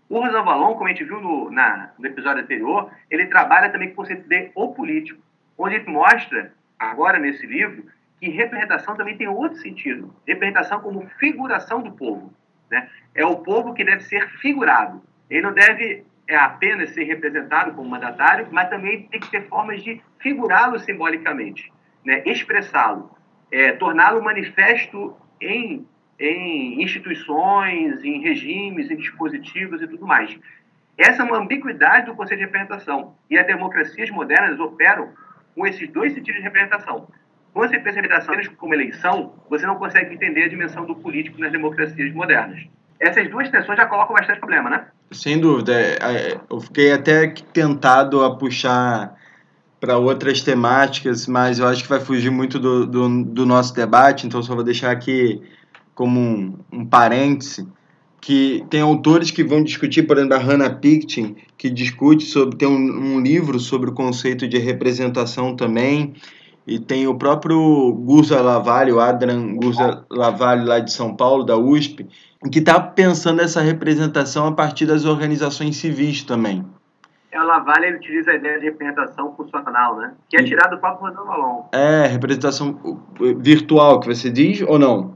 O 0.09 0.19
Rosan 0.19 0.43
Valon, 0.43 0.73
como 0.73 0.85
a 0.85 0.89
gente 0.89 1.03
viu 1.03 1.19
no, 1.19 1.51
na, 1.51 1.91
no 1.99 2.07
episódio 2.07 2.41
anterior, 2.41 2.89
ele 3.09 3.25
trabalha 3.25 3.69
também 3.69 3.89
com 3.89 3.93
o 3.93 3.97
conceito 3.97 4.27
de 4.27 4.51
o 4.55 4.73
político, 4.73 5.21
onde 5.57 5.75
ele 5.75 5.89
mostra, 5.89 6.53
agora 6.79 7.19
nesse 7.19 7.45
livro, 7.45 7.85
que 8.19 8.29
representação 8.29 8.95
também 8.95 9.17
tem 9.17 9.27
outro 9.27 9.57
sentido. 9.59 10.13
Representação 10.25 10.79
como 10.79 11.07
figuração 11.19 11.81
do 11.81 11.91
povo. 11.91 12.33
Né? 12.71 12.89
É 13.13 13.25
o 13.25 13.37
povo 13.37 13.73
que 13.73 13.83
deve 13.83 14.03
ser 14.03 14.27
figurado. 14.39 15.01
Ele 15.29 15.41
não 15.41 15.53
deve 15.53 16.05
é 16.27 16.35
apenas 16.35 16.89
ser 16.89 17.05
representado 17.05 17.73
como 17.73 17.89
mandatário, 17.89 18.47
mas 18.51 18.69
também 18.69 19.03
tem 19.03 19.19
que 19.19 19.31
ter 19.31 19.47
formas 19.47 19.81
de 19.81 20.01
figurá-lo 20.19 20.77
simbolicamente, 20.77 21.71
né? 22.03 22.21
expressá-lo, 22.25 23.15
é, 23.49 23.71
torná-lo 23.71 24.21
manifesto 24.21 25.15
em, 25.41 25.85
em 26.19 26.81
instituições, 26.81 28.03
em 28.03 28.21
regimes, 28.21 28.89
em 28.89 28.95
dispositivos 28.95 29.81
e 29.81 29.87
tudo 29.87 30.05
mais. 30.05 30.37
Essa 30.97 31.21
é 31.21 31.25
uma 31.25 31.37
ambiguidade 31.37 32.07
do 32.07 32.15
conceito 32.15 32.39
de 32.39 32.45
representação. 32.45 33.15
E 33.29 33.37
as 33.37 33.45
democracias 33.45 34.09
modernas 34.09 34.59
operam 34.59 35.09
com 35.55 35.65
esses 35.67 35.87
dois 35.89 36.13
sentidos 36.13 36.37
de 36.37 36.43
representação. 36.43 37.07
Quando 37.53 37.69
você 37.69 37.79
pensa 37.79 37.99
em 37.99 38.01
representação 38.01 38.55
como 38.55 38.73
eleição, 38.73 39.33
você 39.49 39.65
não 39.65 39.75
consegue 39.75 40.13
entender 40.13 40.43
a 40.43 40.47
dimensão 40.47 40.85
do 40.85 40.95
político 40.95 41.39
nas 41.39 41.51
democracias 41.51 42.13
modernas. 42.13 42.61
Essas 42.99 43.29
duas 43.29 43.49
tensões 43.49 43.77
já 43.77 43.85
colocam 43.85 44.15
bastante 44.15 44.39
problema, 44.39 44.69
né? 44.69 44.87
Sem 45.11 45.39
dúvida. 45.39 45.73
É, 45.79 45.97
é, 46.01 46.39
eu 46.49 46.59
fiquei 46.59 46.91
até 46.91 47.27
tentado 47.53 48.23
a 48.23 48.35
puxar 48.35 49.15
para 49.79 49.97
outras 49.97 50.41
temáticas, 50.41 51.27
mas 51.27 51.59
eu 51.59 51.67
acho 51.67 51.83
que 51.83 51.89
vai 51.89 51.99
fugir 51.99 52.31
muito 52.31 52.59
do, 52.59 52.85
do, 52.85 53.23
do 53.23 53.45
nosso 53.45 53.73
debate, 53.73 54.25
então 54.25 54.41
só 54.41 54.55
vou 54.55 54.63
deixar 54.63 54.91
aqui 54.91 55.41
como 55.93 56.19
um, 56.19 56.53
um 56.71 56.85
parêntese 56.85 57.67
que 58.19 58.65
tem 58.69 58.81
autores 58.81 59.31
que 59.31 59.43
vão 59.43 59.63
discutir, 59.63 60.03
por 60.03 60.17
exemplo, 60.17 60.35
a 60.35 60.39
Hannah 60.39 60.69
Pictin, 60.69 61.35
que 61.57 61.69
discute 61.69 62.25
sobre, 62.25 62.57
tem 62.57 62.67
um, 62.67 63.15
um, 63.15 63.19
livro 63.19 63.59
sobre 63.59 63.89
o 63.89 63.93
conceito 63.93 64.47
de 64.47 64.57
representação 64.57 65.55
também, 65.55 66.13
e 66.65 66.77
tem 66.79 67.07
o 67.07 67.15
próprio 67.15 67.93
Gurza 67.93 68.41
Lavalle, 68.41 68.91
o 68.91 68.97
Gurza 69.55 70.05
Lavalle 70.11 70.65
lá 70.65 70.79
de 70.79 70.91
São 70.91 71.15
Paulo, 71.15 71.45
da 71.45 71.55
USP, 71.55 72.05
que 72.51 72.59
está 72.59 72.79
pensando 72.79 73.41
essa 73.41 73.61
representação 73.61 74.47
a 74.47 74.51
partir 74.51 74.85
das 74.85 75.05
organizações 75.05 75.77
civis 75.77 76.23
também. 76.23 76.65
O 77.39 77.43
Lavalle 77.43 77.95
utiliza 77.95 78.31
a 78.31 78.35
ideia 78.35 78.59
de 78.59 78.65
representação 78.65 79.33
funcional, 79.35 79.97
né? 79.97 80.13
Que 80.29 80.37
é 80.37 80.43
tirado 80.43 80.71
do 80.71 80.79
próprio 80.79 81.07
Rodolfo 81.07 81.27
Malon. 81.29 81.63
É, 81.71 82.07
representação 82.07 83.01
virtual 83.37 83.99
que 83.99 84.07
você 84.07 84.29
diz 84.29 84.61
ou 84.61 84.79
não? 84.79 85.15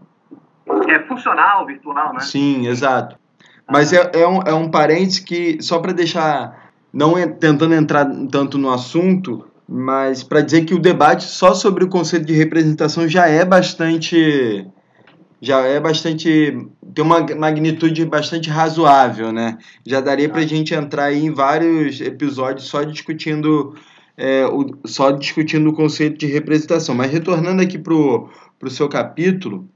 É 0.87 0.99
funcional, 0.99 1.65
virtual, 1.65 2.13
né? 2.13 2.19
Sim, 2.19 2.67
exato. 2.67 3.17
Mas 3.69 3.93
é, 3.93 4.11
é, 4.13 4.27
um, 4.27 4.41
é 4.41 4.53
um 4.53 4.69
parênteses 4.69 5.19
que, 5.19 5.61
só 5.61 5.79
para 5.79 5.93
deixar, 5.93 6.71
não 6.93 7.17
é, 7.17 7.25
tentando 7.27 7.73
entrar 7.73 8.05
tanto 8.29 8.57
no 8.57 8.71
assunto, 8.71 9.47
mas 9.67 10.23
para 10.23 10.41
dizer 10.41 10.65
que 10.65 10.73
o 10.73 10.79
debate 10.79 11.23
só 11.23 11.53
sobre 11.53 11.85
o 11.85 11.89
conceito 11.89 12.25
de 12.25 12.33
representação 12.33 13.07
já 13.07 13.27
é 13.27 13.45
bastante 13.45 14.67
já 15.41 15.61
é 15.61 15.79
bastante 15.79 16.55
tem 16.93 17.03
uma 17.03 17.25
magnitude 17.35 18.05
bastante 18.05 18.49
razoável, 18.49 19.31
né? 19.31 19.57
Já 19.85 19.99
daria 19.99 20.29
para 20.29 20.41
a 20.41 20.45
gente 20.45 20.73
entrar 20.73 21.05
aí 21.05 21.25
em 21.25 21.31
vários 21.31 21.99
episódios 21.99 22.67
só 22.67 22.83
discutindo 22.83 23.75
é, 24.15 24.45
o, 24.45 24.77
só 24.85 25.11
discutindo 25.11 25.69
o 25.69 25.73
conceito 25.73 26.17
de 26.17 26.27
representação. 26.27 26.93
Mas 26.93 27.11
retornando 27.11 27.61
aqui 27.61 27.77
para 27.77 27.93
o 27.93 28.29
seu 28.69 28.87
capítulo, 28.87 29.67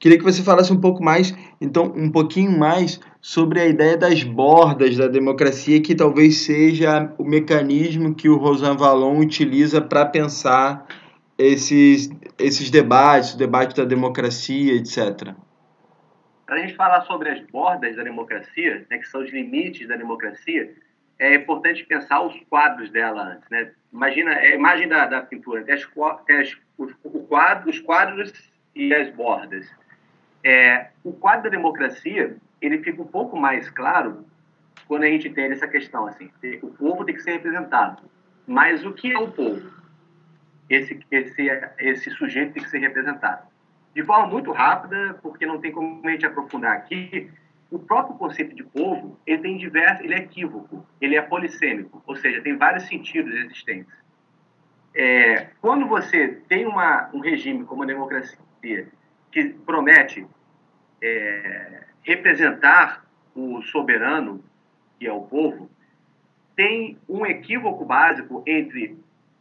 Queria 0.00 0.16
que 0.16 0.24
você 0.24 0.42
falasse 0.42 0.72
um 0.72 0.80
pouco 0.80 1.04
mais, 1.04 1.34
então, 1.60 1.92
um 1.94 2.10
pouquinho 2.10 2.58
mais 2.58 2.98
sobre 3.20 3.60
a 3.60 3.66
ideia 3.66 3.98
das 3.98 4.22
bordas 4.22 4.96
da 4.96 5.06
democracia, 5.06 5.78
que 5.82 5.94
talvez 5.94 6.38
seja 6.38 7.12
o 7.18 7.24
mecanismo 7.24 8.14
que 8.14 8.26
o 8.26 8.38
Rosan 8.38 8.78
Vallon 8.78 9.18
utiliza 9.18 9.78
para 9.78 10.06
pensar 10.06 10.86
esses, 11.40 12.10
esses 12.38 12.70
debates, 12.70 13.32
o 13.32 13.38
debate 13.38 13.74
da 13.74 13.84
democracia, 13.84 14.74
etc. 14.74 15.34
Para 16.44 16.56
a 16.56 16.58
gente 16.58 16.74
falar 16.74 17.00
sobre 17.02 17.30
as 17.30 17.40
bordas 17.46 17.96
da 17.96 18.02
democracia, 18.02 18.86
né, 18.90 18.98
que 18.98 19.08
são 19.08 19.22
os 19.22 19.30
limites 19.30 19.88
da 19.88 19.96
democracia, 19.96 20.74
é 21.18 21.34
importante 21.34 21.84
pensar 21.84 22.20
os 22.22 22.38
quadros 22.50 22.90
dela 22.90 23.22
antes. 23.22 23.48
Né? 23.48 23.72
Imagina 23.90 24.32
é 24.32 24.52
a 24.52 24.54
imagem 24.54 24.86
da, 24.86 25.06
da 25.06 25.22
pintura, 25.22 25.62
tem, 25.62 25.74
as, 25.74 25.88
tem 26.26 26.40
as, 26.40 26.56
os, 26.76 26.92
o 27.04 27.20
quadro, 27.20 27.70
os 27.70 27.78
quadros 27.78 28.32
e 28.74 28.92
as 28.94 29.10
bordas. 29.14 29.66
É, 30.44 30.88
o 31.02 31.12
quadro 31.12 31.44
da 31.44 31.50
democracia 31.50 32.36
ele 32.60 32.82
fica 32.82 33.00
um 33.00 33.06
pouco 33.06 33.36
mais 33.36 33.70
claro 33.70 34.26
quando 34.86 35.04
a 35.04 35.06
gente 35.06 35.28
entende 35.28 35.52
essa 35.52 35.68
questão 35.68 36.06
assim 36.06 36.30
o 36.62 36.68
povo 36.68 37.04
tem 37.04 37.14
que 37.14 37.22
ser 37.22 37.32
representado 37.32 38.02
mas 38.46 38.84
o 38.84 38.92
que 38.94 39.12
é 39.12 39.18
o 39.18 39.30
povo 39.30 39.79
esse 40.70 40.98
esse 41.10 41.48
esse 41.78 42.10
sujeito 42.12 42.54
tem 42.54 42.62
que 42.62 42.70
ser 42.70 42.78
representado. 42.78 43.48
De 43.94 44.04
forma 44.04 44.28
muito 44.28 44.52
rápida 44.52 45.18
porque 45.20 45.44
não 45.44 45.60
tem 45.60 45.72
como 45.72 46.00
a 46.06 46.10
gente 46.12 46.24
aprofundar 46.24 46.76
aqui 46.76 47.30
o 47.70 47.78
próprio 47.78 48.16
conceito 48.16 48.54
de 48.54 48.62
povo 48.62 49.18
ele 49.26 49.42
tem 49.42 49.56
diversos 49.56 50.04
ele 50.04 50.14
é 50.14 50.18
equívoco 50.18 50.86
ele 51.00 51.16
é 51.16 51.22
polissêmico 51.22 52.02
ou 52.06 52.16
seja 52.16 52.40
tem 52.40 52.56
vários 52.56 52.84
sentidos 52.84 53.34
existentes. 53.34 53.92
É, 54.94 55.48
quando 55.60 55.86
você 55.86 56.40
tem 56.48 56.66
uma, 56.66 57.10
um 57.12 57.20
regime 57.20 57.64
como 57.64 57.82
a 57.82 57.86
democracia 57.86 58.88
que 59.30 59.44
promete 59.64 60.26
é, 61.00 61.84
representar 62.02 63.04
o 63.34 63.62
soberano, 63.62 64.42
que 64.98 65.06
é 65.06 65.12
o 65.12 65.22
povo, 65.22 65.70
tem 66.56 66.98
um 67.08 67.24
equívoco 67.24 67.84
básico 67.84 68.42
entre, 68.46 68.98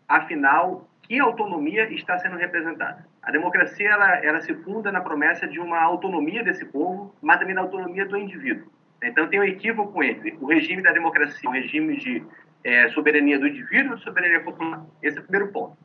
afinal, 0.08 0.89
que 1.10 1.20
autonomia 1.20 1.92
está 1.92 2.20
sendo 2.20 2.38
representada. 2.38 3.04
A 3.24 3.32
democracia 3.32 3.90
ela, 3.90 4.24
ela 4.24 4.42
se 4.42 4.54
funda 4.54 4.92
na 4.92 5.02
promessa 5.02 5.48
de 5.48 5.60
uma 5.60 5.82
autonomia 5.82 6.44
desse 6.44 6.64
povo, 6.66 7.16
mas 7.20 7.40
também 7.40 7.56
da 7.56 7.62
autonomia 7.62 8.06
do 8.06 8.16
indivíduo. 8.16 8.72
Então 9.02 9.28
tem 9.28 9.40
um 9.40 9.44
equívoco 9.44 10.04
entre 10.04 10.38
o 10.40 10.46
regime 10.46 10.84
da 10.84 10.92
democracia, 10.92 11.50
o 11.50 11.54
regime 11.54 11.98
de 11.98 12.24
é, 12.64 12.90
soberania 12.90 13.40
do 13.40 13.48
indivíduo 13.48 13.96
e 13.96 14.02
soberania 14.02 14.42
popular. 14.42 14.86
Esse 15.02 15.18
é 15.18 15.22
o 15.22 15.24
primeiro 15.24 15.52
ponto. 15.52 15.76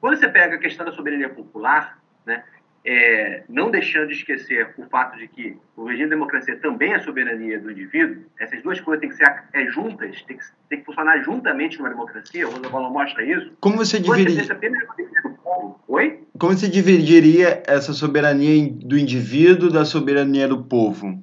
Quando 0.00 0.16
você 0.16 0.28
pega 0.28 0.54
a 0.54 0.58
questão 0.58 0.86
da 0.86 0.92
soberania 0.92 1.28
popular, 1.28 1.98
né, 2.24 2.44
é, 2.84 3.42
não 3.48 3.70
deixando 3.70 4.08
de 4.08 4.14
esquecer 4.14 4.72
o 4.78 4.84
fato 4.84 5.18
de 5.18 5.28
que 5.28 5.56
o 5.76 5.84
regime 5.84 6.04
de 6.04 6.10
democracia 6.10 6.56
também 6.56 6.94
é 6.94 7.00
soberania 7.00 7.58
do 7.58 7.70
indivíduo, 7.70 8.24
essas 8.38 8.62
duas 8.62 8.80
coisas 8.80 9.00
têm 9.00 9.10
que 9.10 9.16
ser 9.16 9.42
é, 9.52 9.66
juntas, 9.66 10.22
têm 10.22 10.36
que, 10.36 10.44
têm 10.68 10.78
que 10.80 10.84
funcionar 10.86 11.22
juntamente 11.22 11.78
numa 11.78 11.90
democracia, 11.90 12.48
o 12.48 12.50
Rosa 12.50 12.70
Paulo 12.70 12.90
mostra 12.90 13.22
isso. 13.22 13.52
Como 13.60 13.76
você 13.76 14.00
dividiria... 14.00 14.44
Oi? 15.88 16.20
Como 16.38 16.56
você 16.56 16.68
dividiria 16.68 17.62
essa 17.66 17.92
soberania 17.92 18.72
do 18.72 18.96
indivíduo 18.96 19.70
da 19.70 19.84
soberania 19.84 20.48
do 20.48 20.64
povo? 20.64 21.22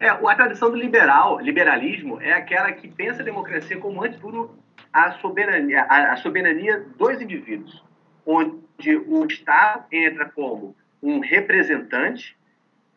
É, 0.00 0.08
a 0.08 0.34
tradição 0.34 0.70
do 0.70 0.76
liberal, 0.76 1.40
liberalismo 1.40 2.20
é 2.20 2.32
aquela 2.32 2.72
que 2.72 2.88
pensa 2.88 3.22
a 3.22 3.24
democracia 3.24 3.76
como, 3.78 4.02
antes 4.02 4.16
de 4.16 4.22
tudo, 4.22 4.50
a 4.92 5.12
soberania, 5.12 5.82
a, 5.82 6.12
a 6.12 6.16
soberania 6.16 6.84
dos 6.96 7.20
indivíduos 7.20 7.82
onde 8.28 8.58
o 9.06 9.24
Estado 9.26 9.86
entra 9.90 10.26
como 10.26 10.76
um 11.02 11.18
representante, 11.18 12.36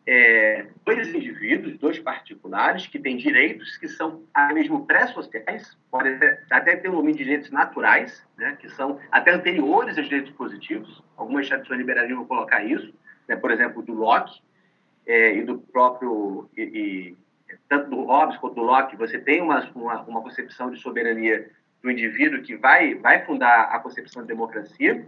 é, 0.06 0.66
dois 0.84 1.14
indivíduos, 1.14 1.78
dois 1.78 1.98
particulares, 1.98 2.86
que 2.86 2.98
têm 2.98 3.16
direitos 3.16 3.76
que 3.76 3.88
são 3.88 4.24
até 4.34 4.54
mesmo 4.54 4.84
pré-sociais, 4.84 5.76
podem 5.90 6.18
até 6.50 6.76
ter 6.76 6.88
o 6.88 6.92
nome 6.92 7.12
de 7.12 7.18
direitos 7.18 7.50
naturais, 7.50 8.24
né, 8.36 8.56
que 8.60 8.68
são 8.70 8.98
até 9.10 9.32
anteriores 9.32 9.96
aos 9.96 10.08
direitos 10.08 10.32
positivos. 10.32 11.02
Algumas 11.16 11.48
tradições 11.48 11.78
liberalismo 11.78 12.18
vão 12.18 12.26
colocar 12.26 12.64
isso, 12.64 12.92
né, 13.28 13.36
por 13.36 13.50
exemplo, 13.50 13.82
do 13.82 13.92
Locke 13.92 14.40
é, 15.06 15.36
e 15.36 15.42
do 15.44 15.58
próprio. 15.58 16.48
E, 16.56 16.62
e, 16.62 17.16
tanto 17.68 17.90
do 17.90 18.04
Hobbes 18.04 18.38
quanto 18.38 18.54
do 18.54 18.62
Locke, 18.62 18.96
você 18.96 19.18
tem 19.18 19.40
uma, 19.40 19.70
uma, 19.74 20.02
uma 20.02 20.22
concepção 20.22 20.70
de 20.70 20.80
soberania 20.80 21.50
do 21.82 21.90
indivíduo 21.90 22.42
que 22.42 22.56
vai, 22.56 22.94
vai 22.94 23.24
fundar 23.24 23.64
a 23.64 23.78
concepção 23.78 24.22
de 24.22 24.28
democracia. 24.28 25.06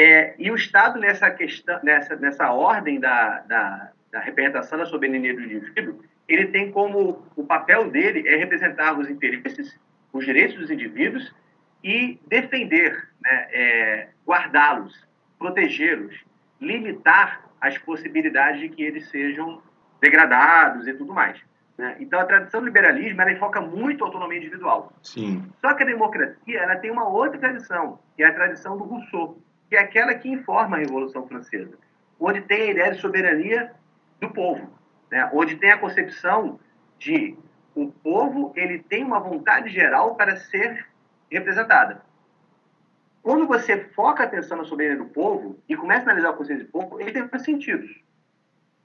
É, 0.00 0.32
e 0.38 0.48
o 0.48 0.54
Estado, 0.54 1.00
nessa, 1.00 1.28
questão, 1.28 1.80
nessa, 1.82 2.14
nessa 2.14 2.52
ordem 2.52 3.00
da, 3.00 3.40
da, 3.40 3.90
da 4.12 4.20
representação 4.20 4.78
da 4.78 4.86
soberania 4.86 5.34
do 5.34 5.42
indivíduo, 5.42 6.04
ele 6.28 6.46
tem 6.46 6.70
como 6.70 7.26
o 7.34 7.44
papel 7.44 7.90
dele 7.90 8.28
é 8.28 8.36
representar 8.36 8.96
os 8.96 9.10
interesses, 9.10 9.76
os 10.12 10.24
direitos 10.24 10.56
dos 10.56 10.70
indivíduos 10.70 11.34
e 11.82 12.16
defender, 12.28 13.08
né, 13.20 13.48
é, 13.50 14.08
guardá-los, 14.24 15.04
protegê-los, 15.36 16.14
limitar 16.60 17.44
as 17.60 17.76
possibilidades 17.78 18.60
de 18.60 18.68
que 18.68 18.84
eles 18.84 19.08
sejam 19.08 19.60
degradados 20.00 20.86
e 20.86 20.94
tudo 20.94 21.12
mais. 21.12 21.40
Né? 21.76 21.96
Então, 21.98 22.20
a 22.20 22.24
tradição 22.24 22.60
do 22.60 22.66
liberalismo 22.66 23.20
ela 23.20 23.36
foca 23.36 23.60
muito 23.60 24.04
a 24.04 24.06
autonomia 24.06 24.38
individual. 24.38 24.92
Sim. 25.02 25.44
Só 25.60 25.74
que 25.74 25.82
a 25.82 25.86
democracia 25.86 26.60
ela 26.60 26.76
tem 26.76 26.92
uma 26.92 27.08
outra 27.08 27.36
tradição, 27.36 27.98
que 28.16 28.22
é 28.22 28.26
a 28.26 28.32
tradição 28.32 28.78
do 28.78 28.84
Rousseau, 28.84 29.42
que 29.68 29.76
é 29.76 29.80
aquela 29.80 30.14
que 30.14 30.28
informa 30.28 30.76
a 30.76 30.80
Revolução 30.80 31.26
Francesa, 31.26 31.76
onde 32.18 32.40
tem 32.42 32.62
a 32.62 32.70
ideia 32.70 32.92
de 32.92 33.00
soberania 33.00 33.72
do 34.20 34.30
povo, 34.30 34.70
né? 35.10 35.30
onde 35.32 35.56
tem 35.56 35.70
a 35.70 35.78
concepção 35.78 36.58
de 36.98 37.36
o 37.74 37.92
povo 37.92 38.52
ele 38.56 38.80
tem 38.80 39.04
uma 39.04 39.20
vontade 39.20 39.68
geral 39.68 40.16
para 40.16 40.36
ser 40.36 40.86
representada. 41.30 42.02
Quando 43.22 43.46
você 43.46 43.84
foca 43.94 44.22
a 44.22 44.26
atenção 44.26 44.56
na 44.56 44.64
soberania 44.64 45.04
do 45.04 45.10
povo 45.10 45.62
e 45.68 45.76
começa 45.76 46.00
a 46.00 46.04
analisar 46.04 46.30
o 46.30 46.36
conceito 46.36 46.64
de 46.64 46.70
povo, 46.70 47.00
ele 47.00 47.12
tem 47.12 47.26
dois 47.26 47.42
sentidos. 47.42 48.02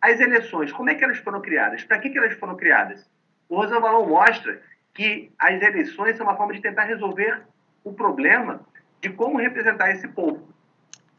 As 0.02 0.20
eleições, 0.20 0.72
como 0.72 0.90
é 0.90 0.96
que 0.96 1.04
elas 1.04 1.18
foram 1.20 1.42
criadas? 1.42 1.84
Para 1.84 1.98
que, 1.98 2.10
que 2.10 2.18
elas 2.18 2.34
foram 2.34 2.56
criadas? 2.56 3.10
O 3.48 3.56
Rosan 3.56 3.80
Valon 3.80 4.06
mostra 4.06 4.62
que 4.94 5.32
as 5.40 5.62
eleições 5.62 6.18
são 6.18 6.25
uma 6.25 6.36
forma 6.36 6.54
de 6.54 6.62
tentar 6.62 6.84
resolver 6.84 7.42
o 7.84 7.94
problema 7.94 8.62
de 9.02 9.10
como 9.10 9.38
representar 9.38 9.92
esse 9.92 10.08
povo. 10.08 10.53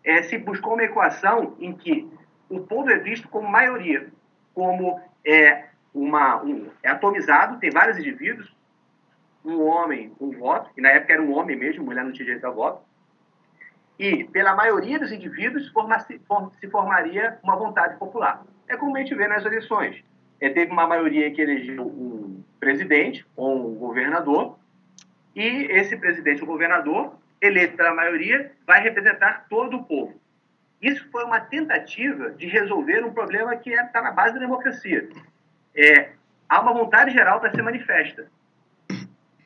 É, 0.05 0.23
se 0.23 0.37
buscou 0.37 0.75
uma 0.75 0.85
equação 0.85 1.57
em 1.59 1.73
que 1.73 2.09
o 2.49 2.61
povo 2.61 2.91
é 2.91 2.99
visto 2.99 3.27
como 3.29 3.49
maioria, 3.49 4.09
como 4.53 5.01
é, 5.25 5.69
uma, 5.95 6.43
um, 6.43 6.69
é 6.83 6.91
atomizado, 6.91 7.59
tem 7.59 7.71
vários 7.71 7.99
indivíduos, 7.99 8.55
um 9.45 9.63
homem, 9.63 10.13
um 10.21 10.31
voto, 10.31 10.71
e 10.77 10.81
na 10.81 10.91
época 10.91 11.15
era 11.15 11.23
um 11.23 11.37
homem 11.37 11.57
mesmo, 11.57 11.85
mulher 11.85 12.05
não 12.05 12.13
tinha 12.13 12.27
direito 12.27 12.47
a 12.47 12.51
voto, 12.51 12.83
e 13.99 14.25
pela 14.25 14.55
maioria 14.55 14.99
dos 14.99 15.13
indivíduos 15.13 15.73
se 16.61 16.69
formaria 16.69 17.39
uma 17.43 17.57
vontade 17.57 17.97
popular. 17.99 18.45
É 18.69 18.77
como 18.77 18.97
a 18.97 19.01
gente 19.01 19.15
vê 19.15 19.29
nas 19.29 19.45
eleições. 19.45 20.03
É, 20.41 20.51
teve 20.51 20.73
uma 20.73 20.87
maioria 20.87 21.31
que 21.31 21.41
elegeu 21.41 21.87
um 21.87 22.43
presidente 22.59 23.25
ou 23.37 23.71
um 23.71 23.75
governador, 23.75 24.59
e 25.35 25.67
esse 25.71 25.97
presidente 25.97 26.43
ou 26.43 26.47
governador, 26.47 27.15
eleito 27.45 27.77
pela 27.77 27.95
maioria, 27.95 28.53
vai 28.67 28.81
representar 28.83 29.47
todo 29.49 29.77
o 29.77 29.85
povo. 29.85 30.21
Isso 30.81 31.09
foi 31.11 31.25
uma 31.25 31.41
tentativa 31.41 32.31
de 32.31 32.47
resolver 32.47 33.05
um 33.05 33.13
problema 33.13 33.57
que 33.57 33.71
está 33.71 34.01
é, 34.01 34.03
na 34.03 34.13
base 34.13 34.35
da 34.35 34.41
democracia. 34.41 35.09
É, 35.75 36.11
há 36.49 36.61
uma 36.61 36.73
vontade 36.73 37.13
geral 37.13 37.41
para 37.41 37.51
ser 37.51 37.63
manifesta 37.63 38.27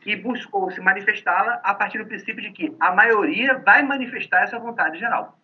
e 0.05 0.17
buscou 0.17 0.71
se 0.71 0.81
manifestá-la 0.81 1.61
a 1.63 1.75
partir 1.75 1.99
do 1.99 2.07
princípio 2.07 2.43
de 2.43 2.51
que 2.51 2.75
a 2.81 2.93
maioria 2.93 3.59
vai 3.59 3.83
manifestar 3.83 4.43
essa 4.43 4.59
vontade 4.59 4.99
geral. 4.99 5.39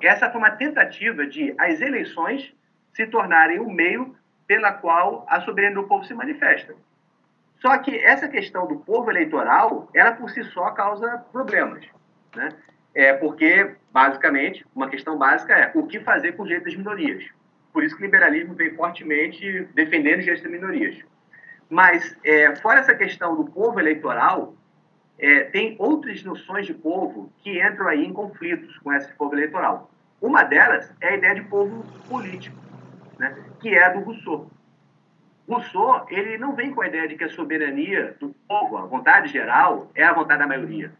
Essa 0.00 0.30
foi 0.30 0.40
uma 0.40 0.50
tentativa 0.50 1.26
de 1.26 1.54
as 1.58 1.80
eleições 1.80 2.54
se 2.92 3.06
tornarem 3.06 3.60
o 3.60 3.70
meio 3.70 4.16
pela 4.46 4.72
qual 4.72 5.26
a 5.28 5.40
soberania 5.42 5.74
do 5.74 5.86
povo 5.86 6.04
se 6.04 6.14
manifesta. 6.14 6.74
Só 7.60 7.76
que 7.78 7.96
essa 7.96 8.28
questão 8.28 8.66
do 8.66 8.76
povo 8.76 9.10
eleitoral, 9.10 9.88
ela 9.92 10.12
por 10.12 10.30
si 10.30 10.44
só 10.44 10.70
causa 10.70 11.18
problemas, 11.32 11.84
né? 12.34 12.50
É 12.94 13.12
porque, 13.12 13.74
basicamente, 13.92 14.64
uma 14.74 14.88
questão 14.88 15.16
básica 15.18 15.54
é 15.54 15.72
o 15.74 15.86
que 15.86 16.00
fazer 16.00 16.32
com 16.32 16.42
os 16.42 16.48
direitos 16.48 16.72
das 16.72 16.78
minorias. 16.78 17.24
Por 17.72 17.84
isso 17.84 17.94
que 17.96 18.02
o 18.02 18.06
liberalismo 18.06 18.54
vem 18.54 18.74
fortemente 18.74 19.68
defendendo 19.74 20.18
os 20.18 20.24
direitos 20.24 20.42
das 20.42 20.52
minorias. 20.52 21.04
Mas, 21.68 22.16
é, 22.24 22.56
fora 22.56 22.80
essa 22.80 22.94
questão 22.94 23.36
do 23.36 23.44
povo 23.44 23.78
eleitoral, 23.78 24.54
é, 25.18 25.44
tem 25.44 25.76
outras 25.78 26.22
noções 26.22 26.66
de 26.66 26.74
povo 26.74 27.32
que 27.38 27.60
entram 27.60 27.88
aí 27.88 28.04
em 28.04 28.12
conflitos 28.12 28.78
com 28.78 28.92
esse 28.92 29.12
povo 29.14 29.34
eleitoral. 29.34 29.90
Uma 30.20 30.44
delas 30.44 30.92
é 31.00 31.08
a 31.08 31.16
ideia 31.16 31.34
de 31.34 31.42
povo 31.42 31.84
político, 32.08 32.56
né, 33.18 33.36
que 33.60 33.74
é 33.74 33.84
a 33.84 33.90
do 33.90 34.00
Rousseau. 34.00 34.50
Rousseau, 35.48 36.06
ele 36.10 36.36
não 36.36 36.54
vem 36.54 36.72
com 36.72 36.82
a 36.82 36.86
ideia 36.86 37.08
de 37.08 37.16
que 37.16 37.24
a 37.24 37.30
soberania 37.30 38.14
do 38.20 38.34
povo, 38.46 38.76
a 38.76 38.84
vontade 38.84 39.32
geral, 39.32 39.90
é 39.94 40.04
a 40.04 40.12
vontade 40.12 40.40
da 40.40 40.46
maioria. 40.46 40.92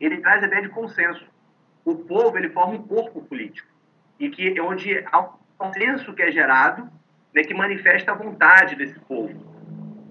Ele 0.00 0.18
traz 0.18 0.42
a 0.42 0.46
ideia 0.46 0.62
de 0.62 0.68
consenso. 0.70 1.24
O 1.84 1.94
povo, 1.94 2.36
ele 2.36 2.50
forma 2.50 2.74
um 2.74 2.82
corpo 2.82 3.22
político, 3.22 3.68
e 4.18 4.28
que 4.28 4.60
onde 4.60 5.04
há 5.10 5.20
um 5.20 5.28
consenso 5.56 6.12
que 6.14 6.22
é 6.22 6.32
gerado, 6.32 6.90
né, 7.32 7.42
que 7.42 7.54
manifesta 7.54 8.12
a 8.12 8.14
vontade 8.14 8.74
desse 8.74 8.98
povo. 9.00 9.32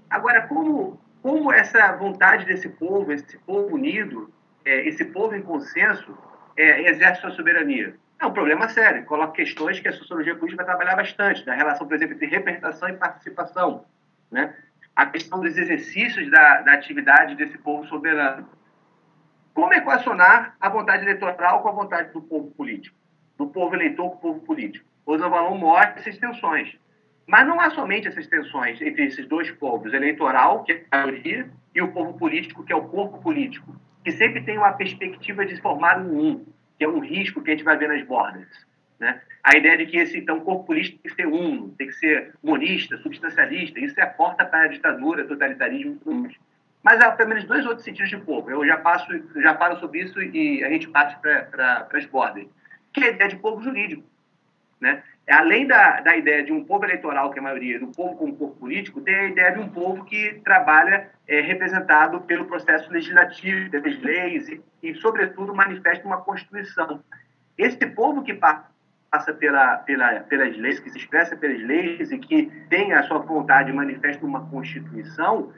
Agora, 0.08 0.46
como, 0.46 1.00
como 1.22 1.52
essa 1.52 1.94
vontade 1.96 2.46
desse 2.46 2.68
povo, 2.70 3.12
esse 3.12 3.38
povo 3.38 3.74
unido, 3.74 4.32
é, 4.64 4.88
esse 4.88 5.04
povo 5.04 5.34
em 5.34 5.42
consenso, 5.42 6.16
é, 6.56 6.88
exerce 6.90 7.20
sua 7.20 7.30
soberania? 7.30 7.94
É 8.22 8.26
um 8.26 8.32
problema 8.32 8.68
sério, 8.68 9.04
coloca 9.04 9.32
questões 9.32 9.80
que 9.80 9.88
a 9.88 9.92
sociologia 9.92 10.36
política 10.36 10.62
vai 10.64 10.76
trabalhar 10.76 10.94
bastante, 10.94 11.44
da 11.44 11.54
relação, 11.54 11.88
por 11.88 11.96
exemplo, 11.96 12.14
entre 12.14 12.28
representação 12.28 12.88
e 12.88 12.92
participação, 12.92 13.84
né? 14.30 14.54
a 14.94 15.06
questão 15.06 15.40
dos 15.40 15.58
exercícios 15.58 16.30
da, 16.30 16.60
da 16.60 16.74
atividade 16.74 17.34
desse 17.34 17.58
povo 17.58 17.84
soberano. 17.88 18.48
Como 19.52 19.74
equacionar 19.74 20.54
a 20.60 20.68
vontade 20.68 21.02
eleitoral 21.02 21.62
com 21.62 21.68
a 21.70 21.72
vontade 21.72 22.12
do 22.12 22.22
povo 22.22 22.52
político, 22.52 22.96
do 23.36 23.48
povo 23.48 23.74
eleitor 23.74 24.10
com 24.10 24.16
o 24.16 24.20
povo 24.20 24.40
político? 24.42 24.86
O 25.04 25.18
Zavalon 25.18 25.58
mostra 25.58 25.98
essas 25.98 26.16
tensões. 26.16 26.78
Mas 27.26 27.44
não 27.44 27.60
há 27.60 27.70
somente 27.70 28.06
essas 28.06 28.28
tensões 28.28 28.80
entre 28.80 29.04
esses 29.04 29.26
dois 29.26 29.50
povos, 29.50 29.92
eleitoral, 29.92 30.62
que 30.62 30.70
é 30.70 30.84
a 30.92 30.98
maioria, 30.98 31.50
e 31.74 31.82
o 31.82 31.90
povo 31.90 32.16
político, 32.16 32.62
que 32.62 32.72
é 32.72 32.76
o 32.76 32.84
corpo 32.84 33.20
político, 33.20 33.74
que 34.04 34.12
sempre 34.12 34.42
tem 34.42 34.58
uma 34.58 34.72
perspectiva 34.74 35.44
de 35.44 35.56
se 35.56 35.60
formar 35.60 35.98
um, 35.98 36.46
que 36.78 36.84
é 36.84 36.88
um 36.88 37.00
risco 37.00 37.42
que 37.42 37.50
a 37.50 37.54
gente 37.54 37.64
vai 37.64 37.76
ver 37.76 37.88
nas 37.88 38.02
bordas. 38.04 38.46
Né? 38.98 39.20
A 39.42 39.56
ideia 39.56 39.78
de 39.78 39.86
que 39.86 39.96
esse 39.96 40.18
então, 40.18 40.40
corpo 40.40 40.64
político 40.64 40.98
tem 40.98 41.10
que 41.10 41.16
ser 41.16 41.26
uno, 41.26 41.74
tem 41.76 41.86
que 41.88 41.94
ser 41.94 42.34
monista, 42.42 42.96
substancialista, 42.98 43.80
isso 43.80 43.98
é 43.98 44.04
a 44.04 44.06
porta 44.06 44.44
para 44.44 44.62
a 44.62 44.68
ditadura, 44.68 45.24
totalitarismo 45.24 45.94
e 45.94 45.98
tudo. 45.98 46.30
Mas 46.82 47.00
há 47.00 47.12
pelo 47.12 47.28
menos 47.30 47.44
dois 47.44 47.64
outros 47.64 47.84
sentidos 47.84 48.10
de 48.10 48.16
povo. 48.18 48.50
Eu 48.50 48.66
já 48.66 48.76
passo, 48.76 49.06
já 49.40 49.56
falo 49.56 49.78
sobre 49.78 50.00
isso 50.00 50.20
e 50.20 50.62
a 50.64 50.68
gente 50.68 50.88
parte 50.88 51.20
para 51.20 51.88
as 51.92 52.06
bordas. 52.06 52.46
Que 52.92 53.04
é 53.04 53.08
a 53.08 53.10
ideia 53.10 53.30
de 53.30 53.36
povo 53.36 53.62
jurídico. 53.62 54.04
Né? 54.80 55.02
Além 55.28 55.66
da, 55.66 56.00
da 56.00 56.16
ideia 56.16 56.42
de 56.42 56.52
um 56.52 56.64
povo 56.64 56.84
eleitoral, 56.84 57.30
que 57.30 57.38
é 57.38 57.40
a 57.40 57.44
maioria, 57.44 57.78
do 57.78 57.86
povo 57.88 58.16
como 58.16 58.34
corpo 58.36 58.56
político, 58.56 59.00
tem 59.00 59.14
a 59.14 59.28
ideia 59.28 59.52
de 59.52 59.60
um 59.60 59.68
povo 59.68 60.04
que 60.04 60.40
trabalha 60.44 61.10
é, 61.28 61.40
representado 61.40 62.20
pelo 62.22 62.46
processo 62.46 62.90
legislativo, 62.90 63.70
pelas 63.70 64.00
leis 64.00 64.48
e, 64.48 64.60
e, 64.82 64.94
sobretudo, 64.96 65.54
manifesta 65.54 66.04
uma 66.04 66.20
Constituição. 66.20 67.02
Esse 67.56 67.86
povo 67.86 68.22
que 68.22 68.34
passa 68.34 69.32
pela, 69.38 69.76
pela, 69.78 70.20
pelas 70.20 70.56
leis, 70.56 70.80
que 70.80 70.90
se 70.90 70.98
expressa 70.98 71.36
pelas 71.36 71.62
leis 71.62 72.10
e 72.10 72.18
que 72.18 72.50
tem 72.68 72.92
a 72.92 73.04
sua 73.04 73.18
vontade 73.18 73.72
manifesta 73.72 74.26
uma 74.26 74.44
Constituição, 74.48 75.52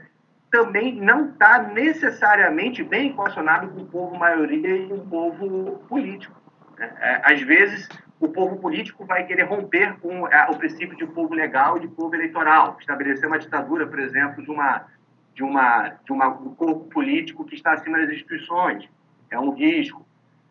também 0.50 1.00
não 1.00 1.30
está 1.30 1.62
necessariamente 1.62 2.84
bem 2.84 3.10
equacionado 3.10 3.68
com 3.68 3.80
o 3.80 3.86
povo 3.86 4.16
maioria 4.16 4.76
e 4.76 4.88
com 4.88 4.94
o 4.94 5.06
povo 5.06 5.84
político. 5.88 6.40
Né? 6.78 6.92
É, 7.00 7.32
às 7.32 7.40
vezes, 7.42 7.88
o 8.24 8.28
povo 8.30 8.56
político 8.56 9.04
vai 9.04 9.24
querer 9.26 9.42
romper 9.42 9.98
com 10.00 10.26
é, 10.28 10.50
o 10.50 10.56
princípio 10.56 10.96
de 10.96 11.06
povo 11.06 11.34
legal 11.34 11.76
e 11.76 11.80
de 11.80 11.88
povo 11.88 12.14
eleitoral, 12.14 12.76
estabelecer 12.80 13.26
uma 13.26 13.38
ditadura, 13.38 13.86
por 13.86 13.98
exemplo, 13.98 14.42
de 14.42 14.50
uma 14.50 14.86
de 15.34 15.42
uma 15.42 15.88
de 16.04 16.12
uma, 16.12 16.28
um 16.28 16.54
corpo 16.54 16.84
político 16.86 17.44
que 17.44 17.54
está 17.54 17.72
acima 17.72 17.98
das 17.98 18.08
instituições, 18.08 18.88
é 19.30 19.38
um 19.38 19.50
risco. 19.50 20.06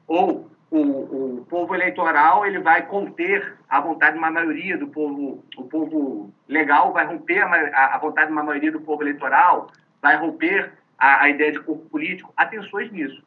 Ou 0.06 0.52
o, 0.70 1.40
o 1.40 1.46
povo 1.50 1.74
eleitoral 1.74 2.46
ele 2.46 2.60
vai 2.60 2.86
conter 2.86 3.58
a 3.68 3.80
vontade 3.82 4.14
de 4.14 4.20
uma 4.20 4.30
maioria 4.30 4.78
do 4.78 4.88
povo, 4.88 5.44
o 5.58 5.64
povo 5.64 6.32
legal 6.48 6.94
vai 6.94 7.06
romper 7.06 7.42
a, 7.42 7.96
a 7.96 7.98
vontade 7.98 8.28
de 8.28 8.34
uma 8.34 8.44
maioria 8.44 8.72
do 8.72 8.82
povo 8.82 9.02
eleitoral, 9.02 9.72
vai 10.00 10.16
romper 10.16 10.74
a, 10.98 11.24
a 11.24 11.30
ideia 11.30 11.54
de 11.54 11.60
corpo 11.60 11.90
político. 11.90 12.32
Atenções 12.38 12.92
nisso. 12.92 13.24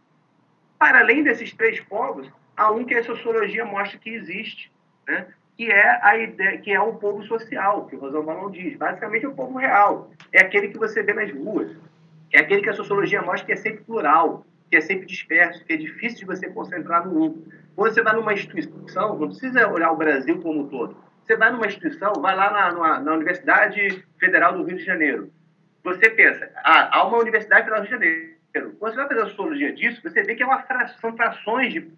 Para 0.78 1.00
além 1.00 1.24
desses 1.24 1.52
três 1.52 1.80
povos, 1.80 2.30
a 2.56 2.70
um 2.70 2.84
que 2.84 2.94
a 2.94 3.04
sociologia 3.04 3.64
mostra 3.64 3.98
que 3.98 4.10
existe, 4.10 4.72
né? 5.06 5.26
que 5.56 5.70
é 5.70 6.00
a 6.02 6.16
ideia, 6.18 6.58
que 6.58 6.72
é 6.72 6.80
o 6.80 6.94
povo 6.94 7.22
social, 7.24 7.86
que 7.86 7.96
o 7.96 7.98
Rosão 7.98 8.24
Balão 8.24 8.50
diz. 8.50 8.76
Basicamente 8.76 9.24
é 9.24 9.28
o 9.28 9.34
povo 9.34 9.58
real, 9.58 10.10
é 10.32 10.40
aquele 10.40 10.68
que 10.68 10.78
você 10.78 11.02
vê 11.02 11.14
nas 11.14 11.32
ruas, 11.32 11.76
é 12.32 12.40
aquele 12.40 12.62
que 12.62 12.68
a 12.68 12.74
sociologia 12.74 13.22
mostra 13.22 13.46
que 13.46 13.52
é 13.52 13.56
sempre 13.56 13.84
plural, 13.84 14.44
que 14.70 14.76
é 14.76 14.80
sempre 14.80 15.06
disperso, 15.06 15.64
que 15.64 15.72
é 15.72 15.76
difícil 15.76 16.20
de 16.20 16.26
você 16.26 16.48
concentrar 16.50 17.06
no 17.06 17.24
um. 17.24 17.44
Quando 17.74 17.94
você 17.94 18.02
vai 18.02 18.14
numa 18.14 18.34
instituição, 18.34 19.18
não 19.18 19.28
precisa 19.28 19.68
olhar 19.68 19.92
o 19.92 19.96
Brasil 19.96 20.40
como 20.42 20.62
um 20.62 20.68
todo. 20.68 20.96
Você 21.24 21.36
vai 21.36 21.50
numa 21.50 21.66
instituição, 21.66 22.12
vai 22.20 22.34
lá 22.36 22.50
na, 22.50 22.72
na, 22.72 23.00
na 23.00 23.14
Universidade 23.14 24.04
Federal 24.18 24.52
do 24.52 24.64
Rio 24.64 24.76
de 24.76 24.84
Janeiro. 24.84 25.30
Você 25.84 26.10
pensa, 26.10 26.50
ah, 26.64 26.90
há 26.92 27.06
uma 27.06 27.18
Universidade 27.18 27.64
Federal 27.64 27.82
do 27.84 27.88
Rio 27.88 27.98
de 27.98 28.04
Janeiro. 28.06 28.76
Quando 28.78 28.92
você 28.92 28.96
vai 28.96 29.08
fazer 29.08 29.20
a 29.20 29.26
sociologia 29.26 29.72
disso, 29.72 30.02
você 30.02 30.22
vê 30.22 30.34
que 30.34 30.42
é 30.42 30.46
uma 30.46 30.62
fração, 30.62 30.98
são 30.98 31.16
frações 31.16 31.72
de 31.72 31.92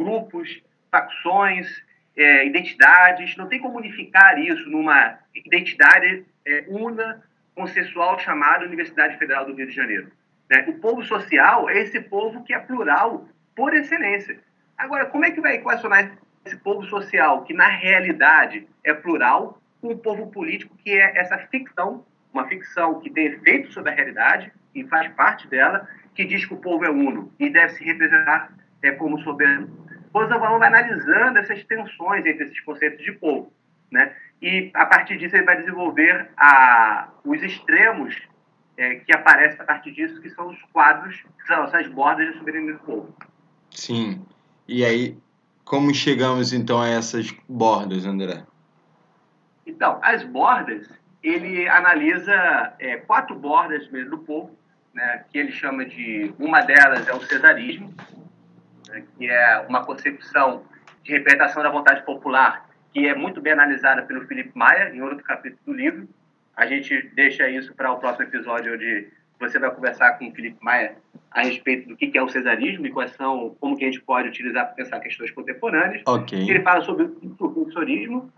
grupos, 0.00 0.62
facções, 0.90 1.68
é, 2.16 2.46
identidades. 2.46 3.36
Não 3.36 3.48
tem 3.48 3.60
como 3.60 3.76
unificar 3.76 4.38
isso 4.38 4.68
numa 4.70 5.18
identidade 5.34 6.24
é, 6.46 6.64
una, 6.68 7.22
consensual, 7.54 8.18
chamada 8.18 8.64
Universidade 8.64 9.18
Federal 9.18 9.44
do 9.44 9.54
Rio 9.54 9.66
de 9.66 9.74
Janeiro. 9.74 10.10
Né? 10.48 10.64
O 10.68 10.74
povo 10.74 11.02
social 11.04 11.68
é 11.68 11.78
esse 11.78 12.00
povo 12.00 12.42
que 12.44 12.54
é 12.54 12.58
plural 12.58 13.28
por 13.54 13.74
excelência. 13.74 14.40
Agora, 14.78 15.04
como 15.04 15.26
é 15.26 15.30
que 15.30 15.40
vai 15.40 15.56
equacionar 15.56 16.12
esse 16.44 16.56
povo 16.56 16.82
social, 16.84 17.44
que 17.44 17.52
na 17.52 17.68
realidade 17.68 18.66
é 18.82 18.94
plural, 18.94 19.60
com 19.80 19.88
o 19.88 19.98
povo 19.98 20.28
político, 20.28 20.74
que 20.82 20.90
é 20.90 21.18
essa 21.18 21.36
ficção, 21.50 22.04
uma 22.32 22.46
ficção 22.48 23.00
que 23.00 23.10
tem 23.10 23.26
efeito 23.26 23.72
sobre 23.72 23.92
a 23.92 23.94
realidade 23.94 24.50
e 24.74 24.84
faz 24.84 25.12
parte 25.12 25.46
dela, 25.48 25.86
que 26.14 26.24
diz 26.24 26.46
que 26.46 26.54
o 26.54 26.58
povo 26.58 26.84
é 26.84 26.90
uno 26.90 27.32
e 27.38 27.50
deve 27.50 27.74
se 27.74 27.84
representar 27.84 28.52
é, 28.82 28.90
como 28.92 29.20
soberano. 29.20 29.89
Roosevelt 30.12 30.58
vai 30.58 30.68
analisando 30.68 31.38
essas 31.38 31.62
tensões 31.64 32.26
entre 32.26 32.44
esses 32.44 32.60
conceitos 32.60 33.04
de 33.04 33.12
povo, 33.12 33.52
né? 33.90 34.14
E 34.42 34.70
a 34.74 34.86
partir 34.86 35.18
disso 35.18 35.36
ele 35.36 35.44
vai 35.44 35.56
desenvolver 35.56 36.30
a, 36.36 37.08
os 37.24 37.42
extremos 37.42 38.16
é, 38.76 38.96
que 38.96 39.14
aparecem 39.14 39.60
a 39.60 39.64
partir 39.64 39.92
disso, 39.92 40.20
que 40.20 40.30
são 40.30 40.48
os 40.48 40.60
quadros, 40.72 41.16
que 41.16 41.46
são 41.46 41.64
essas 41.64 41.86
bordas 41.88 42.32
de 42.32 42.38
soberania 42.38 42.72
do 42.72 42.78
povo. 42.80 43.14
Sim. 43.70 44.24
E 44.66 44.84
aí, 44.84 45.18
como 45.64 45.94
chegamos 45.94 46.52
então 46.52 46.80
a 46.80 46.88
essas 46.88 47.30
bordas, 47.48 48.06
André? 48.06 48.42
Então, 49.66 50.00
as 50.02 50.24
bordas, 50.24 50.88
ele 51.22 51.68
analisa 51.68 52.72
é, 52.78 52.96
quatro 52.96 53.38
bordas 53.38 53.88
mesmo 53.90 54.10
do 54.10 54.18
povo, 54.18 54.58
né, 54.94 55.24
que 55.30 55.38
ele 55.38 55.52
chama 55.52 55.84
de 55.84 56.34
uma 56.38 56.62
delas 56.62 57.06
é 57.06 57.12
o 57.12 57.20
cesarismo, 57.20 57.94
né, 58.90 59.04
que 59.16 59.28
é 59.28 59.64
uma 59.68 59.84
concepção 59.84 60.62
de 61.02 61.12
representação 61.12 61.62
da 61.62 61.70
vontade 61.70 62.04
popular, 62.04 62.68
que 62.92 63.06
é 63.06 63.14
muito 63.14 63.40
bem 63.40 63.52
analisada 63.52 64.02
pelo 64.02 64.26
Felipe 64.26 64.50
Maia, 64.54 64.94
em 64.94 65.00
outro 65.00 65.24
capítulo 65.24 65.60
do 65.66 65.72
livro. 65.72 66.08
A 66.56 66.66
gente 66.66 67.10
deixa 67.14 67.48
isso 67.48 67.74
para 67.74 67.92
o 67.92 67.98
próximo 67.98 68.24
episódio, 68.26 68.74
onde 68.74 69.08
você 69.38 69.58
vai 69.58 69.70
conversar 69.70 70.18
com 70.18 70.28
o 70.28 70.34
Felipe 70.34 70.58
Maia 70.60 70.96
a 71.30 71.42
respeito 71.42 71.88
do 71.88 71.96
que 71.96 72.16
é 72.18 72.22
o 72.22 72.28
cesarismo 72.28 72.86
e 72.86 72.90
quais 72.90 73.12
são, 73.12 73.56
como 73.60 73.76
que 73.76 73.84
a 73.84 73.86
gente 73.86 74.02
pode 74.02 74.28
utilizar 74.28 74.66
para 74.66 74.74
pensar 74.74 75.00
questões 75.00 75.30
contemporâneas. 75.30 76.02
Okay. 76.06 76.50
Ele 76.50 76.60
fala 76.60 76.82
sobre 76.82 77.04
o 77.04 77.16
insurrencionismo, 77.22 78.30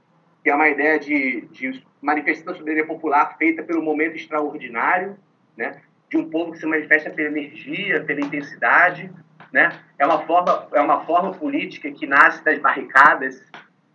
que 0.44 0.50
é 0.50 0.54
uma 0.54 0.68
ideia 0.68 0.98
de, 0.98 1.48
de 1.52 1.82
manifestação 2.00 2.52
da 2.52 2.58
soberania 2.58 2.86
popular 2.86 3.36
feita 3.38 3.62
pelo 3.62 3.82
momento 3.82 4.16
extraordinário, 4.16 5.16
né? 5.56 5.80
de 6.12 6.18
um 6.18 6.28
povo 6.28 6.52
que 6.52 6.58
se 6.58 6.66
manifesta 6.66 7.08
pela 7.08 7.28
energia, 7.28 8.04
pela 8.04 8.20
intensidade, 8.20 9.10
né? 9.52 9.78
É 9.98 10.06
uma 10.06 10.26
forma, 10.26 10.68
é 10.72 10.80
uma 10.80 11.04
forma 11.04 11.32
política 11.32 11.90
que 11.92 12.06
nasce 12.06 12.42
das 12.42 12.58
barricadas, 12.58 13.44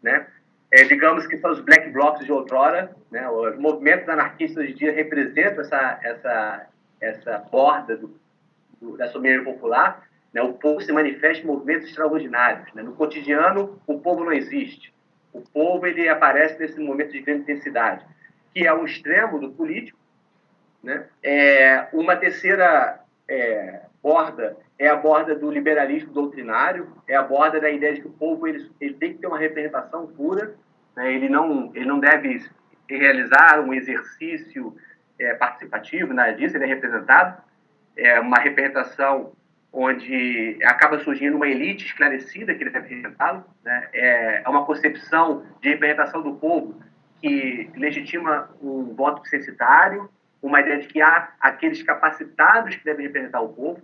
né? 0.02 0.28
É, 0.72 0.84
digamos 0.84 1.26
que 1.26 1.38
são 1.38 1.52
os 1.52 1.62
black 1.62 1.90
blocs 1.90 2.26
de 2.26 2.32
outrora, 2.32 2.96
né? 3.10 3.28
Os 3.30 3.58
movimentos 3.58 4.08
anarquistas 4.08 4.64
hoje 4.64 4.74
em 4.74 4.76
dia 4.76 4.92
representam 4.92 5.62
essa 5.62 6.00
essa 6.04 6.68
essa 7.00 7.38
borda 7.52 7.96
do, 7.96 8.20
do, 8.80 8.98
da 8.98 9.08
soberania 9.08 9.44
popular, 9.44 10.08
né? 10.32 10.42
O 10.42 10.54
povo 10.54 10.82
se 10.82 10.92
manifesta 10.92 11.44
em 11.44 11.48
movimentos 11.48 11.88
extraordinários, 11.88 12.72
né? 12.74 12.84
No 12.84 12.94
cotidiano, 12.94 13.82
o 13.88 14.00
povo 14.00 14.24
não 14.24 14.34
existe. 14.34 14.94
O 15.34 15.42
povo 15.42 15.88
ele 15.88 16.08
aparece 16.08 16.60
nesse 16.60 16.80
momento 16.80 17.12
de 17.12 17.22
grande 17.22 17.42
intensidade, 17.42 18.06
que 18.54 18.66
é 18.66 18.74
o 18.74 18.86
extremo 18.86 19.40
do 19.40 19.52
político, 19.52 19.98
né? 20.84 21.06
É, 21.24 21.88
uma 21.94 22.16
terceira 22.16 23.00
é, 23.28 23.82
borda 24.02 24.58
é 24.80 24.88
a 24.88 24.96
borda 24.96 25.36
do 25.36 25.50
liberalismo 25.50 26.14
doutrinário, 26.14 26.88
é 27.08 27.16
a 27.16 27.24
borda 27.24 27.60
da 27.60 27.70
ideia 27.70 27.96
de 27.96 28.02
que 28.02 28.08
o 28.08 28.12
povo 28.12 28.48
ele, 28.48 28.70
ele 28.80 28.94
tem 28.94 29.14
que 29.14 29.20
ter 29.20 29.28
uma 29.28 29.40
representação 29.40 30.08
pura, 30.08 30.56
né? 30.96 31.12
ele, 31.14 31.28
não, 31.30 31.72
ele 31.74 31.86
não 31.86 32.00
deve 32.00 32.46
realizar 32.88 33.60
um 33.60 33.74
exercício 33.74 34.76
é, 35.20 35.34
participativo, 35.34 36.14
nada 36.14 36.34
disso, 36.34 36.56
ele 36.56 36.66
é 36.66 36.68
representado, 36.68 37.42
é 37.96 38.20
uma 38.20 38.38
representação 38.38 39.34
onde 39.74 40.58
acaba 40.64 41.00
surgindo 41.00 41.36
uma 41.36 41.48
elite 41.48 41.86
esclarecida 41.86 42.54
que 42.54 42.64
deve 42.64 42.78
representá-lo, 42.78 43.44
né? 43.64 43.90
é, 43.94 44.42
é 44.46 44.50
uma 44.50 44.66
concepção 44.66 45.44
de 45.62 45.70
representação 45.70 46.22
do 46.22 46.36
povo 46.36 46.80
que 47.20 47.70
legitima 47.76 48.50
um 48.62 48.94
voto 48.96 49.28
censitário, 49.28 50.10
uma 50.42 50.62
ideia 50.62 50.80
de 50.80 50.88
que 50.88 51.02
há 51.02 51.32
aqueles 51.40 51.82
capacitados 51.82 52.76
que 52.76 52.86
devem 52.86 53.08
representar 53.08 53.42
o 53.42 53.50
povo? 53.50 53.82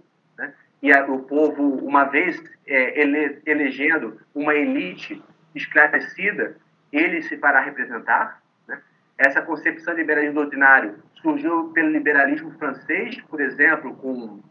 E 0.83 0.91
a, 0.91 1.05
o 1.05 1.19
povo, 1.19 1.77
uma 1.77 2.03
vez 2.03 2.43
é, 2.67 2.99
ele, 2.99 3.41
elegendo 3.45 4.19
uma 4.35 4.53
elite 4.53 5.23
esclarecida, 5.55 6.57
ele 6.91 7.23
se 7.23 7.37
fará 7.37 7.61
representar. 7.61 8.43
Né? 8.67 8.81
Essa 9.17 9.41
concepção 9.41 9.93
de 9.93 10.01
liberalismo 10.01 10.41
doutrinário 10.41 11.01
surgiu 11.21 11.69
pelo 11.69 11.89
liberalismo 11.89 12.51
francês, 12.59 13.19
por 13.29 13.39
exemplo, 13.39 13.95
com 13.95 14.41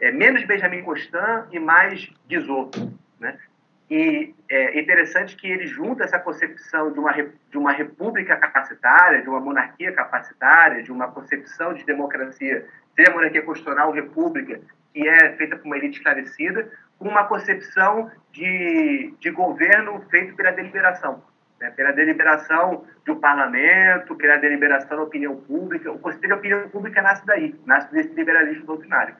é, 0.00 0.10
menos 0.10 0.44
Benjamin 0.44 0.82
Constant 0.82 1.46
e 1.52 1.60
mais 1.60 2.12
Guizot. 2.28 2.76
Né? 3.20 3.38
E 3.88 4.34
é 4.48 4.80
interessante 4.80 5.36
que 5.36 5.46
ele 5.46 5.68
junta 5.68 6.02
essa 6.02 6.18
concepção 6.18 6.92
de 6.92 6.98
uma, 6.98 7.12
de 7.12 7.58
uma 7.58 7.70
república 7.70 8.36
capacitária, 8.36 9.22
de 9.22 9.28
uma 9.28 9.38
monarquia 9.38 9.92
capacitária, 9.92 10.82
de 10.82 10.90
uma 10.90 11.06
concepção 11.08 11.72
de 11.72 11.84
democracia, 11.84 12.66
seja 12.96 13.12
monarquia 13.12 13.42
constitucional 13.42 13.88
ou 13.88 13.94
república, 13.94 14.60
que 14.92 15.08
é 15.08 15.32
feita 15.36 15.56
por 15.56 15.66
uma 15.66 15.76
elite 15.76 15.98
esclarecida, 15.98 16.70
com 16.98 17.08
uma 17.08 17.24
concepção 17.24 18.10
de, 18.30 19.14
de 19.18 19.30
governo 19.30 20.00
feito 20.10 20.34
pela 20.36 20.52
deliberação. 20.52 21.22
Né? 21.60 21.70
Pela 21.70 21.92
deliberação 21.92 22.84
do 23.04 23.16
parlamento, 23.16 24.14
pela 24.14 24.36
deliberação 24.36 24.96
da 24.96 25.02
opinião 25.02 25.36
pública. 25.36 25.90
O 25.90 25.98
conceito 25.98 26.26
de 26.26 26.32
opinião 26.32 26.68
pública 26.68 27.02
nasce 27.02 27.26
daí, 27.26 27.54
nasce 27.66 27.92
desse 27.92 28.14
liberalismo 28.14 28.66
doutrinário. 28.66 29.16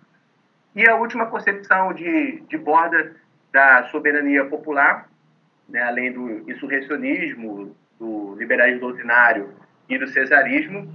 E 0.74 0.88
a 0.88 0.96
última 0.96 1.26
concepção 1.26 1.92
de, 1.92 2.40
de 2.48 2.56
borda 2.56 3.14
da 3.52 3.84
soberania 3.84 4.44
popular, 4.46 5.08
né, 5.68 5.82
além 5.82 6.12
do 6.12 6.50
insurrecionismo, 6.50 7.76
do 7.98 8.34
liberalismo 8.36 8.80
doutrinário 8.80 9.52
e 9.88 9.98
do 9.98 10.06
cesarismo, 10.08 10.88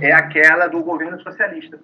é 0.00 0.12
aquela 0.12 0.66
do 0.66 0.82
governo 0.82 1.20
socialista. 1.20 1.80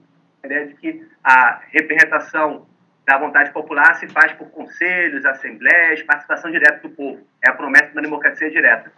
Ideia 0.47 0.67
de 0.69 0.75
que 0.75 1.05
a 1.23 1.61
representação 1.71 2.67
da 3.07 3.19
vontade 3.19 3.53
popular 3.53 3.95
se 3.95 4.09
faz 4.09 4.33
por 4.33 4.49
conselhos, 4.51 5.25
assembleias, 5.25 6.03
participação 6.03 6.51
direta 6.51 6.89
do 6.89 6.95
povo. 6.95 7.21
É 7.45 7.51
a 7.51 7.55
promessa 7.55 7.95
da 7.95 8.01
democracia 8.01 8.51
direta. 8.51 8.91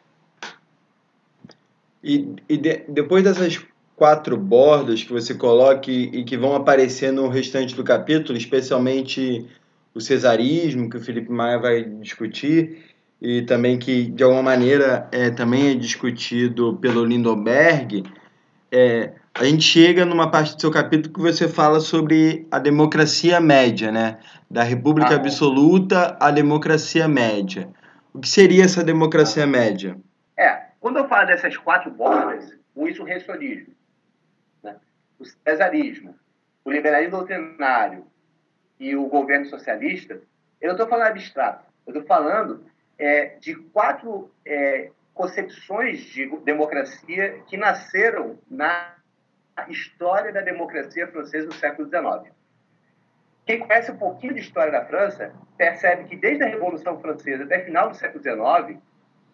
E, 2.02 2.36
e 2.48 2.56
de, 2.56 2.84
depois 2.88 3.22
dessas 3.24 3.62
quatro 3.94 4.36
bordas 4.36 5.02
que 5.02 5.12
você 5.12 5.34
coloca 5.34 5.90
e, 5.90 6.20
e 6.20 6.24
que 6.24 6.36
vão 6.36 6.54
aparecer 6.54 7.12
no 7.12 7.28
restante 7.28 7.74
do 7.74 7.84
capítulo, 7.84 8.38
especialmente 8.38 9.46
o 9.92 10.00
cesarismo, 10.00 10.88
que 10.88 10.96
o 10.96 11.00
Felipe 11.00 11.30
Maia 11.30 11.58
vai 11.58 11.82
discutir, 11.82 12.94
e 13.20 13.42
também 13.42 13.78
que, 13.78 14.04
de 14.04 14.22
alguma 14.22 14.42
maneira, 14.42 15.08
é, 15.10 15.28
também 15.30 15.72
é 15.72 15.74
discutido 15.74 16.76
pelo 16.76 17.04
Lindenberg, 17.04 18.04
é, 18.70 19.12
a 19.38 19.44
gente 19.44 19.62
chega 19.62 20.04
numa 20.04 20.28
parte 20.30 20.56
do 20.56 20.60
seu 20.60 20.70
capítulo 20.70 21.14
que 21.14 21.20
você 21.20 21.48
fala 21.48 21.78
sobre 21.78 22.44
a 22.50 22.58
democracia 22.58 23.40
média, 23.40 23.92
né? 23.92 24.18
Da 24.50 24.64
república 24.64 25.12
ah, 25.12 25.16
absoluta 25.16 26.16
à 26.18 26.32
democracia 26.32 27.06
média. 27.06 27.68
O 28.12 28.18
que 28.18 28.28
seria 28.28 28.64
essa 28.64 28.82
democracia 28.82 29.46
média? 29.46 29.96
É, 30.36 30.70
quando 30.80 30.98
eu 30.98 31.08
falo 31.08 31.28
dessas 31.28 31.56
quatro 31.56 31.88
bordas, 31.88 32.52
o 32.74 32.88
insurrecionismo, 32.88 33.72
né? 34.60 34.74
o 35.20 35.24
cesarismo, 35.24 36.16
o 36.64 36.72
liberalismo 36.72 37.18
doutrinário 37.18 38.04
e 38.80 38.96
o 38.96 39.06
governo 39.06 39.46
socialista, 39.46 40.20
eu 40.60 40.66
não 40.66 40.74
estou 40.74 40.88
falando 40.88 41.08
abstrato, 41.08 41.64
eu 41.86 41.92
estou 41.92 42.06
falando 42.06 42.64
é, 42.98 43.36
de 43.40 43.54
quatro 43.54 44.32
é, 44.44 44.90
concepções 45.14 46.00
de 46.00 46.26
democracia 46.44 47.40
que 47.46 47.56
nasceram 47.56 48.36
na 48.50 48.97
história 49.68 50.32
da 50.32 50.40
democracia 50.40 51.06
francesa 51.08 51.46
no 51.46 51.52
século 51.52 51.88
XIX. 51.88 52.32
Quem 53.46 53.60
conhece 53.60 53.90
um 53.90 53.96
pouquinho 53.96 54.34
de 54.34 54.40
história 54.40 54.70
da 54.70 54.84
França 54.84 55.32
percebe 55.56 56.04
que 56.04 56.16
desde 56.16 56.44
a 56.44 56.48
Revolução 56.48 57.00
Francesa 57.00 57.44
até 57.44 57.62
o 57.62 57.64
final 57.64 57.88
do 57.88 57.96
século 57.96 58.22
XIX, 58.22 58.78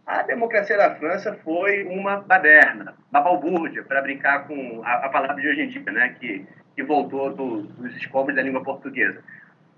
a 0.07 0.23
democracia 0.23 0.77
da 0.77 0.95
França 0.95 1.35
foi 1.43 1.85
uma 1.85 2.21
baderna, 2.21 2.95
uma 3.11 3.21
balbúrdia, 3.21 3.83
para 3.83 4.03
brincar 4.03 4.47
com 4.47 4.83
a, 4.85 5.07
a, 5.07 5.09
palavra 5.09 5.41
de 5.43 5.49
hoje 5.49 5.63
em 5.63 5.69
dia, 5.69 5.93
né, 5.93 6.17
que 6.21 6.47
que 6.75 6.83
voltou 6.83 7.33
do, 7.33 7.63
dos 7.63 7.97
escombros 7.97 8.35
da 8.35 8.43
língua 8.43 8.63
portuguesa. 8.63 9.23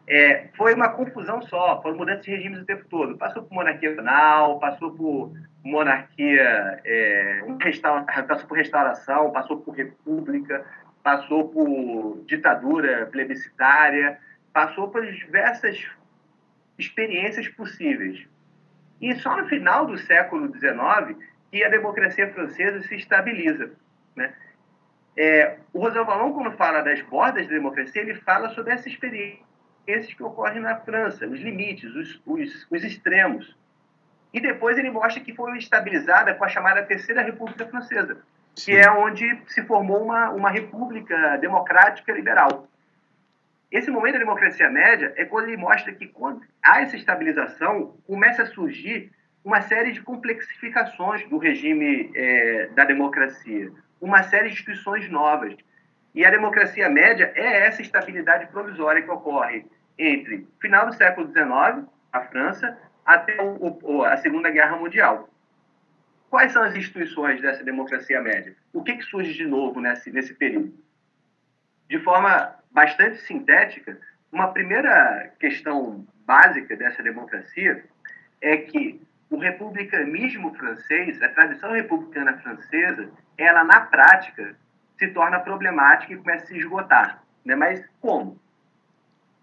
É, 0.09 0.49
foi 0.57 0.73
uma 0.73 0.90
confusão 0.90 1.42
só, 1.42 1.83
foram 1.83 1.97
mudanças 1.97 2.25
de 2.25 2.31
regimes 2.31 2.61
o 2.61 2.64
tempo 2.64 2.85
todo. 2.88 3.19
Passou 3.19 3.42
por 3.42 3.55
monarquia 3.55 3.90
nacional, 3.90 4.61
passou 4.61 4.92
por 4.92 5.33
monarquia, 5.64 6.81
é, 6.85 7.42
passou 8.29 8.47
por 8.47 8.57
restauração, 8.57 9.33
passou 9.33 9.61
por 9.61 9.75
república, 9.75 10.64
passou 11.03 11.49
por 11.49 12.23
ditadura 12.27 13.07
plebiscitária, 13.07 14.19
passou 14.53 14.88
por 14.88 15.05
diversas 15.05 15.85
experiências 16.79 17.49
possíveis. 17.49 18.25
E 19.01 19.14
só 19.16 19.37
no 19.37 19.49
final 19.49 19.87
do 19.87 19.99
século 19.99 20.55
XIX 20.57 21.19
que 21.51 21.64
a 21.64 21.69
democracia 21.69 22.33
francesa 22.33 22.81
se 22.83 22.95
estabiliza. 22.95 23.73
Né? 24.14 24.33
É, 25.16 25.59
o 25.73 25.81
Rosalvalon, 25.81 26.33
quando 26.33 26.57
fala 26.57 26.81
das 26.83 27.03
bordas 27.03 27.47
da 27.47 27.55
democracia, 27.55 28.03
ele 28.03 28.14
fala 28.14 28.51
sobre 28.51 28.73
essa 28.73 28.88
experiência 28.88 29.47
que 29.87 30.22
ocorre 30.22 30.61
na 30.61 30.77
França, 30.77 31.27
os 31.27 31.40
limites, 31.40 31.94
os, 31.94 32.20
os, 32.27 32.66
os 32.70 32.85
extremos. 32.85 33.57
E 34.33 34.40
depois 34.40 34.77
ele 34.77 34.90
mostra 34.90 35.22
que 35.22 35.35
foi 35.35 35.57
estabilizada 35.57 36.35
com 36.35 36.44
a 36.44 36.49
chamada 36.49 36.83
Terceira 36.83 37.22
República 37.22 37.66
Francesa, 37.66 38.18
Sim. 38.55 38.72
que 38.72 38.77
é 38.77 38.90
onde 38.90 39.40
se 39.46 39.62
formou 39.62 40.05
uma, 40.05 40.31
uma 40.31 40.51
república 40.51 41.37
democrática 41.38 42.12
liberal. 42.12 42.68
Esse 43.70 43.90
momento 43.90 44.14
da 44.14 44.20
democracia 44.20 44.68
média 44.68 45.12
é 45.16 45.25
quando 45.25 45.49
ele 45.49 45.57
mostra 45.57 45.92
que, 45.92 46.07
quando 46.07 46.42
há 46.62 46.83
essa 46.83 46.96
estabilização, 46.96 47.96
começa 48.07 48.42
a 48.42 48.46
surgir 48.46 49.12
uma 49.44 49.61
série 49.62 49.92
de 49.92 50.03
complexificações 50.03 51.29
do 51.29 51.38
regime 51.38 52.11
é, 52.14 52.68
da 52.75 52.85
democracia 52.85 53.72
uma 54.01 54.22
série 54.25 54.49
de 54.49 54.55
instituições 54.55 55.09
novas. 55.11 55.55
E 56.14 56.25
a 56.25 56.31
democracia 56.31 56.88
média 56.88 57.33
é 57.35 57.66
essa 57.66 57.83
estabilidade 57.83 58.46
provisória 58.46 59.03
que 59.03 59.11
ocorre 59.11 59.66
entre 59.98 60.46
final 60.61 60.87
do 60.87 60.94
século 60.94 61.26
XIX, 61.28 61.87
a 62.12 62.20
França, 62.22 62.78
até 63.04 63.40
o, 63.42 63.78
o, 63.82 64.04
a 64.04 64.16
Segunda 64.18 64.50
Guerra 64.50 64.76
Mundial. 64.76 65.28
Quais 66.28 66.52
são 66.52 66.62
as 66.62 66.74
instituições 66.74 67.40
dessa 67.40 67.62
democracia 67.62 68.20
média? 68.20 68.54
O 68.72 68.82
que, 68.82 68.96
que 68.96 69.04
surge 69.04 69.32
de 69.32 69.46
novo 69.46 69.80
nesse, 69.80 70.11
nesse 70.11 70.35
período? 70.35 70.74
De 71.88 71.98
forma 72.00 72.54
bastante 72.70 73.18
sintética, 73.18 73.98
uma 74.32 74.52
primeira 74.52 75.32
questão 75.38 76.06
básica 76.26 76.76
dessa 76.76 77.02
democracia 77.02 77.85
é 78.40 78.56
que 78.56 79.00
o 79.30 79.38
republicanismo 79.38 80.54
francês, 80.54 81.22
a 81.22 81.28
tradição 81.28 81.72
republicana 81.72 82.37
francesa, 82.38 83.09
ela 83.38 83.64
na 83.64 83.80
prática 83.80 84.56
se 84.98 85.09
torna 85.09 85.40
problemática 85.40 86.12
e 86.12 86.16
começa 86.16 86.44
a 86.44 86.46
se 86.48 86.59
esgotar. 86.59 87.22
Né? 87.44 87.54
Mas 87.54 87.85
como? 88.00 88.38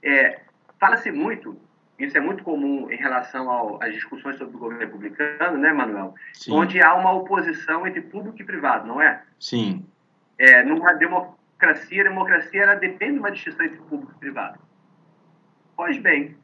é, 0.03 0.41
fala-se 0.83 1.09
muito, 1.13 1.57
isso 1.97 2.17
é 2.17 2.19
muito 2.19 2.43
comum 2.43 2.91
em 2.91 2.97
relação 2.97 3.49
ao, 3.49 3.81
às 3.81 3.93
discussões 3.93 4.37
sobre 4.37 4.57
o 4.57 4.59
governo 4.59 4.83
republicano, 4.83 5.57
né, 5.57 5.71
Manuel? 5.71 6.13
Sim. 6.33 6.51
Onde 6.51 6.81
há 6.81 6.93
uma 6.93 7.13
oposição 7.13 7.87
entre 7.87 8.01
público 8.01 8.41
e 8.41 8.43
privado, 8.43 8.85
não 8.85 9.01
é? 9.01 9.21
Sim. 9.39 9.85
É, 10.37 10.61
numa 10.61 10.91
democracia, 10.95 12.01
a 12.01 12.09
democracia 12.09 12.63
ela 12.63 12.75
depende 12.75 13.13
de 13.13 13.19
uma 13.19 13.31
distinção 13.31 13.65
entre 13.65 13.77
público 13.77 14.11
e 14.13 14.19
privado. 14.19 14.59
Pois 15.77 15.97
bem, 15.99 16.35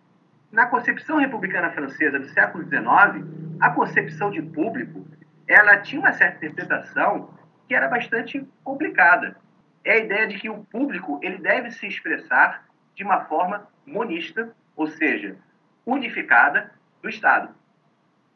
na 0.54 0.67
concepção 0.67 1.17
republicana 1.17 1.71
francesa 1.71 2.17
do 2.17 2.30
século 2.30 2.63
XIX, 2.63 3.28
a 3.60 3.71
concepção 3.71 4.32
de 4.32 4.41
público 4.41 5.06
ela 5.49 5.75
tinha 5.80 5.99
uma 5.99 6.13
certa 6.13 6.45
interpretação 6.45 7.30
que 7.67 7.75
era 7.75 7.89
bastante 7.89 8.47
complicada. 8.63 9.36
É 9.84 9.95
a 9.95 9.97
ideia 9.97 10.28
de 10.28 10.39
que 10.39 10.49
o 10.49 10.63
público 10.63 11.19
ele 11.21 11.39
deve 11.39 11.71
se 11.71 11.86
expressar 11.86 12.68
de 12.99 13.03
uma 13.05 13.23
forma 13.27 13.65
monista, 13.85 14.53
ou 14.75 14.85
seja, 14.85 15.38
unificada 15.85 16.69
do 17.01 17.07
Estado. 17.07 17.55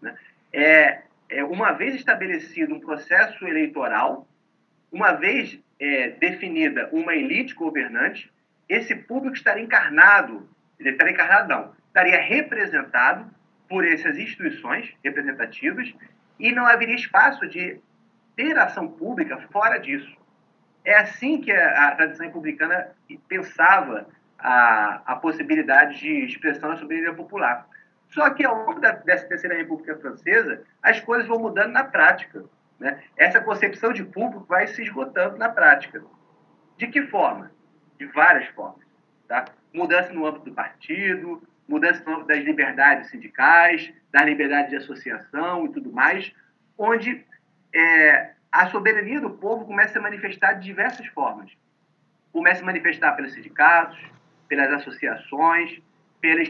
Né? 0.02 0.16
É, 0.54 1.02
é, 1.28 1.44
uma 1.44 1.74
vez 1.74 1.96
estabelecido 1.96 2.74
um 2.74 2.80
processo 2.80 3.46
eleitoral, 3.46 4.26
uma 4.90 5.12
vez 5.12 5.60
é, 5.78 6.12
definida 6.12 6.90
uma 6.94 7.14
elite 7.14 7.54
governante, 7.54 8.32
esse 8.70 8.96
público 8.96 9.36
estaria 9.36 9.62
encarnado, 9.62 10.50
estaria 10.80 11.14
encarnado 11.14 11.50
não, 11.50 11.76
estaria 11.88 12.22
representado 12.22 13.30
por 13.68 13.86
essas 13.86 14.18
instituições 14.18 14.96
representativas 15.04 15.94
e 16.40 16.54
não 16.54 16.66
haveria 16.66 16.96
espaço 16.96 17.46
de 17.50 17.82
ter 18.34 18.58
ação 18.58 18.88
pública 18.88 19.46
fora 19.52 19.78
disso. 19.78 20.16
É 20.86 20.96
assim 21.00 21.42
que 21.42 21.52
a, 21.52 21.90
a 21.90 21.96
tradição 21.96 22.28
republicana 22.28 22.92
pensava 23.28 24.08
a, 24.44 25.02
a 25.06 25.16
possibilidade 25.16 26.00
de 26.00 26.26
expressão 26.26 26.70
da 26.70 26.78
soberania 26.78 27.14
popular. 27.14 27.66
Só 28.10 28.30
que 28.30 28.46
ao 28.46 28.66
longo 28.66 28.80
da, 28.82 28.92
dessa 28.92 29.26
terceira 29.26 29.56
república 29.56 29.98
francesa, 29.98 30.62
as 30.84 31.00
coisas 31.00 31.26
vão 31.26 31.40
mudando 31.40 31.72
na 31.72 31.86
prática. 31.86 32.44
Né? 32.78 33.02
Essa 33.16 33.40
concepção 33.40 33.94
de 33.94 34.04
público 34.04 34.46
vai 34.46 34.68
se 34.68 34.84
esgotando 34.84 35.38
na 35.38 35.48
prática. 35.48 36.04
De 36.78 36.88
que 36.88 37.04
forma? 37.04 37.52
De 37.98 38.06
várias 38.08 38.48
formas. 38.50 38.86
Tá? 39.30 39.46
Mudança 39.74 40.12
no 40.12 40.26
âmbito 40.26 40.46
do 40.46 40.54
partido, 40.54 41.42
mudança 41.68 42.04
no 42.06 42.12
âmbito 42.12 42.28
das 42.28 42.44
liberdades 42.44 43.10
sindicais, 43.10 43.94
das 44.12 44.26
liberdades 44.26 44.72
de 44.72 44.76
associação 44.76 45.66
e 45.66 45.72
tudo 45.72 45.92
mais, 45.92 46.36
onde 46.78 47.26
é, 47.74 48.32
a 48.52 48.68
soberania 48.68 49.22
do 49.22 49.30
povo 49.30 49.66
começa 49.66 49.92
a 49.92 49.94
se 49.94 50.00
manifestar 50.00 50.54
de 50.54 50.66
diversas 50.66 51.08
formas. 51.08 51.50
Começa 52.34 52.58
a 52.58 52.60
se 52.60 52.66
manifestar 52.66 53.14
pelos 53.14 53.34
sindicatos, 53.34 53.98
pelas 54.54 54.72
associações, 54.72 55.82
pela 56.22 56.44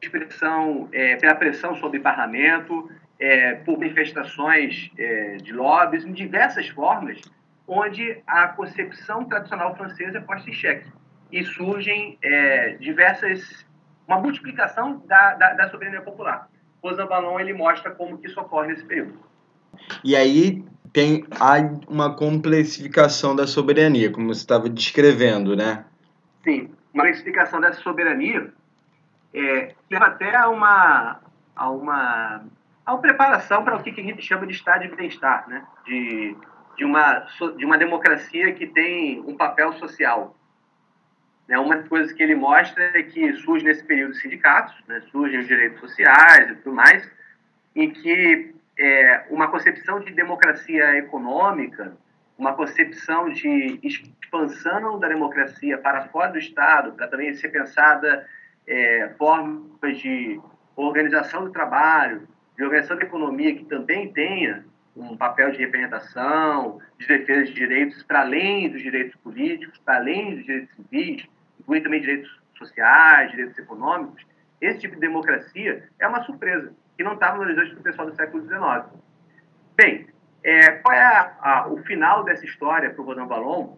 expressão, 0.00 0.88
é, 0.92 1.16
pela 1.16 1.34
pressão 1.34 1.74
sobre 1.74 1.98
o 1.98 2.02
parlamento, 2.02 2.88
é, 3.18 3.54
por 3.54 3.76
manifestações 3.76 4.92
é, 4.96 5.38
de 5.38 5.52
lobbies, 5.52 6.04
em 6.04 6.12
diversas 6.12 6.68
formas, 6.68 7.20
onde 7.66 8.22
a 8.28 8.46
concepção 8.46 9.24
tradicional 9.24 9.76
francesa 9.76 10.18
é 10.18 10.20
posta 10.20 10.48
em 10.48 10.52
xeque. 10.52 10.88
E 11.32 11.44
surgem 11.44 12.16
é, 12.22 12.76
diversas, 12.76 13.66
uma 14.06 14.20
multiplicação 14.20 15.02
da, 15.04 15.34
da, 15.34 15.54
da 15.54 15.70
soberania 15.70 16.00
popular. 16.00 16.48
Rosan 16.80 17.06
Ballon 17.06 17.40
ele 17.40 17.52
mostra 17.52 17.90
como 17.90 18.18
que 18.18 18.28
isso 18.28 18.40
ocorre 18.40 18.68
nesse 18.68 18.84
período. 18.84 19.18
E 20.04 20.14
aí 20.14 20.64
tem 20.92 21.26
há 21.40 21.56
uma 21.88 22.14
complexificação 22.14 23.34
da 23.34 23.48
soberania, 23.48 24.12
como 24.12 24.28
você 24.28 24.42
estava 24.42 24.70
descrevendo, 24.70 25.56
né? 25.56 25.84
Sim, 26.42 26.70
uma 26.92 27.04
complexificação 27.04 27.60
dessa 27.60 27.80
soberania 27.80 28.52
é, 29.34 29.74
leva 29.90 30.06
até 30.06 30.34
a 30.34 30.48
uma, 30.48 31.20
a 31.54 31.70
uma, 31.70 32.44
a 32.86 32.92
uma 32.92 33.00
preparação 33.00 33.64
para 33.64 33.76
o 33.76 33.82
que 33.82 33.90
a 33.90 34.04
gente 34.04 34.22
chama 34.22 34.46
de 34.46 34.52
estado 34.52 34.88
de 34.88 34.94
bem-estar, 34.94 35.48
né? 35.48 35.64
De, 35.84 36.36
de, 36.76 36.84
uma, 36.84 37.26
de 37.56 37.64
uma 37.64 37.76
democracia 37.76 38.52
que 38.52 38.66
tem 38.66 39.20
um 39.20 39.36
papel 39.36 39.72
social. 39.74 40.34
Né? 41.46 41.58
Uma 41.58 41.76
das 41.76 41.88
coisas 41.88 42.12
que 42.12 42.22
ele 42.22 42.34
mostra 42.34 42.84
é 42.98 43.02
que 43.02 43.32
surge 43.34 43.64
nesse 43.64 43.82
período 43.84 44.14
sindicatos, 44.14 44.74
né? 44.86 45.02
surgem 45.10 45.40
os 45.40 45.46
direitos 45.46 45.80
sociais 45.80 46.50
e 46.50 46.54
tudo 46.56 46.74
mais, 46.74 47.10
em 47.74 47.90
que 47.90 48.54
é, 48.78 49.26
uma 49.30 49.48
concepção 49.48 50.00
de 50.00 50.12
democracia 50.12 50.96
econômica, 50.98 51.96
uma 52.38 52.54
concepção 52.54 53.28
de 53.30 53.80
expansão 53.82 54.98
da 55.00 55.08
democracia 55.08 55.76
para 55.76 56.08
fora 56.08 56.30
do 56.30 56.38
Estado, 56.38 56.92
para 56.92 57.08
também 57.08 57.34
ser 57.34 57.48
pensada 57.48 58.26
é, 58.66 59.08
formas 59.18 59.98
de 59.98 60.40
organização 60.76 61.44
do 61.44 61.50
trabalho, 61.50 62.28
de 62.56 62.62
organização 62.62 62.96
da 62.96 63.02
economia 63.04 63.56
que 63.56 63.64
também 63.64 64.12
tenha 64.12 64.64
um 64.94 65.16
papel 65.16 65.50
de 65.50 65.58
representação, 65.58 66.80
de 66.98 67.06
defesa 67.06 67.44
de 67.46 67.54
direitos 67.54 68.02
para 68.04 68.20
além 68.20 68.70
dos 68.70 68.82
direitos 68.82 69.16
políticos, 69.16 69.78
para 69.84 69.96
além 69.96 70.36
dos 70.36 70.44
direitos 70.44 70.74
civis, 70.76 71.26
incluindo 71.58 71.84
também 71.84 72.00
direitos 72.00 72.40
sociais, 72.56 73.30
direitos 73.30 73.58
econômicos. 73.58 74.24
Esse 74.60 74.80
tipo 74.80 74.94
de 74.94 75.00
democracia 75.00 75.88
é 75.98 76.06
uma 76.06 76.22
surpresa 76.24 76.72
que 76.96 77.04
não 77.04 77.14
estava 77.14 77.36
no 77.36 77.42
horizonte 77.42 77.74
do 77.74 77.82
pessoal 77.82 78.08
do 78.10 78.16
século 78.16 78.42
XIX. 78.42 78.86
Bem, 79.76 80.08
é, 80.42 80.72
qual 80.72 80.94
é 80.94 81.02
a, 81.02 81.36
a, 81.40 81.68
o 81.68 81.78
final 81.84 82.24
dessa 82.24 82.44
história 82.44 82.90
para 82.90 83.02
o 83.02 83.04
Rodan 83.04 83.26
Ballon, 83.26 83.76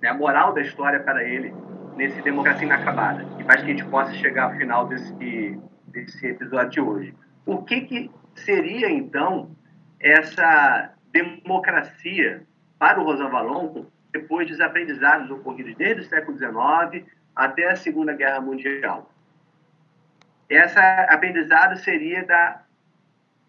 né, 0.00 0.08
a 0.08 0.14
moral 0.14 0.52
da 0.52 0.60
história 0.60 1.00
para 1.00 1.24
ele 1.24 1.54
nesse 1.96 2.20
Democracia 2.22 2.64
Inacabada, 2.64 3.24
que 3.36 3.44
faz 3.44 3.62
que 3.62 3.66
a 3.66 3.74
gente 3.74 3.84
possa 3.86 4.12
chegar 4.14 4.44
ao 4.44 4.56
final 4.56 4.86
desse, 4.86 5.60
desse 5.86 6.26
episódio 6.26 6.70
de 6.70 6.80
hoje. 6.80 7.14
O 7.44 7.62
que, 7.62 7.80
que 7.82 8.10
seria, 8.34 8.88
então, 8.88 9.50
essa 9.98 10.92
democracia 11.10 12.44
para 12.78 13.00
o 13.00 13.04
Rosan 13.04 13.30
Ballon 13.30 13.86
depois 14.12 14.48
dos 14.48 14.60
aprendizados 14.60 15.30
ocorridos 15.30 15.74
desde 15.74 16.02
o 16.02 16.08
século 16.08 16.38
XIX 16.38 17.04
até 17.34 17.70
a 17.70 17.76
Segunda 17.76 18.12
Guerra 18.12 18.40
Mundial? 18.40 19.10
essa 20.48 21.02
aprendizado 21.10 21.76
seria 21.78 22.24
da 22.24 22.62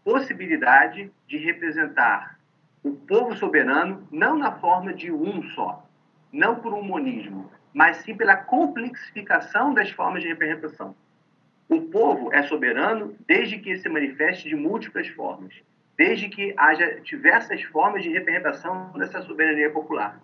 possibilidade 0.03 1.12
de 1.27 1.38
representar 1.38 2.38
o 2.83 2.91
povo 2.91 3.35
soberano 3.35 4.07
não 4.11 4.37
na 4.37 4.53
forma 4.53 4.93
de 4.93 5.11
um 5.11 5.43
só, 5.49 5.85
não 6.31 6.55
por 6.55 6.73
um 6.73 6.81
monismo, 6.81 7.51
mas 7.73 7.97
sim 7.97 8.15
pela 8.15 8.37
complexificação 8.37 9.73
das 9.73 9.89
formas 9.91 10.21
de 10.21 10.29
representação. 10.29 10.95
O 11.67 11.81
povo 11.81 12.33
é 12.33 12.41
soberano 12.43 13.15
desde 13.27 13.59
que 13.59 13.77
se 13.77 13.89
manifeste 13.89 14.49
de 14.49 14.55
múltiplas 14.55 15.07
formas, 15.09 15.53
desde 15.97 16.29
que 16.29 16.53
haja 16.57 16.99
diversas 17.01 17.61
formas 17.63 18.03
de 18.03 18.09
representação 18.09 18.91
dessa 18.97 19.21
soberania 19.21 19.69
popular. 19.69 20.19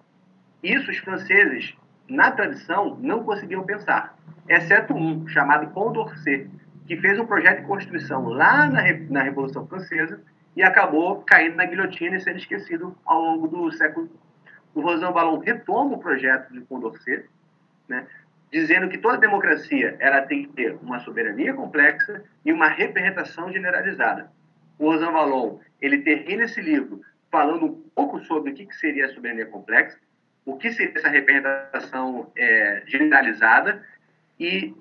Isso 0.63 0.89
os 0.89 0.97
franceses, 0.97 1.75
na 2.09 2.31
tradição, 2.31 2.97
não 3.01 3.23
conseguiam 3.23 3.63
pensar, 3.63 4.17
exceto 4.47 4.93
um, 4.93 5.27
chamado 5.27 5.71
Condorcet, 5.71 6.49
que 6.87 6.97
fez 6.97 7.19
um 7.19 7.25
projeto 7.25 7.61
de 7.61 7.67
constituição 7.67 8.27
lá 8.29 8.67
na, 8.67 8.81
na 9.09 9.21
Revolução 9.21 9.67
Francesa 9.67 10.21
e 10.55 10.63
acabou 10.63 11.21
caindo 11.21 11.55
na 11.55 11.65
guilhotina 11.65 12.15
e 12.15 12.21
sendo 12.21 12.37
esquecido 12.37 12.97
ao 13.05 13.21
longo 13.21 13.47
do 13.47 13.71
século. 13.71 14.09
O 14.73 14.81
Rosan 14.81 15.11
Ballon 15.11 15.39
retoma 15.39 15.95
o 15.95 15.99
projeto 15.99 16.51
de 16.53 16.61
Condorcet, 16.61 17.25
né, 17.87 18.07
dizendo 18.51 18.89
que 18.89 18.97
toda 18.97 19.17
democracia 19.17 19.95
ela 19.99 20.21
tem 20.21 20.43
que 20.43 20.53
ter 20.53 20.77
uma 20.81 20.99
soberania 20.99 21.53
complexa 21.53 22.23
e 22.43 22.51
uma 22.51 22.67
representação 22.67 23.51
generalizada. 23.51 24.31
O 24.77 24.91
Rosan 24.91 25.11
Ballon 25.11 25.59
ele 25.81 25.99
termina 25.99 26.43
esse 26.43 26.61
livro 26.61 27.01
falando 27.31 27.65
um 27.65 27.89
pouco 27.93 28.19
sobre 28.21 28.51
o 28.51 28.53
que, 28.53 28.65
que 28.65 28.75
seria 28.75 29.05
a 29.05 29.09
soberania 29.09 29.45
complexa, 29.45 29.97
o 30.45 30.57
que 30.57 30.71
seria 30.71 30.97
essa 30.97 31.09
representação 31.09 32.31
é, 32.37 32.83
generalizada 32.85 33.83
e 34.39 34.73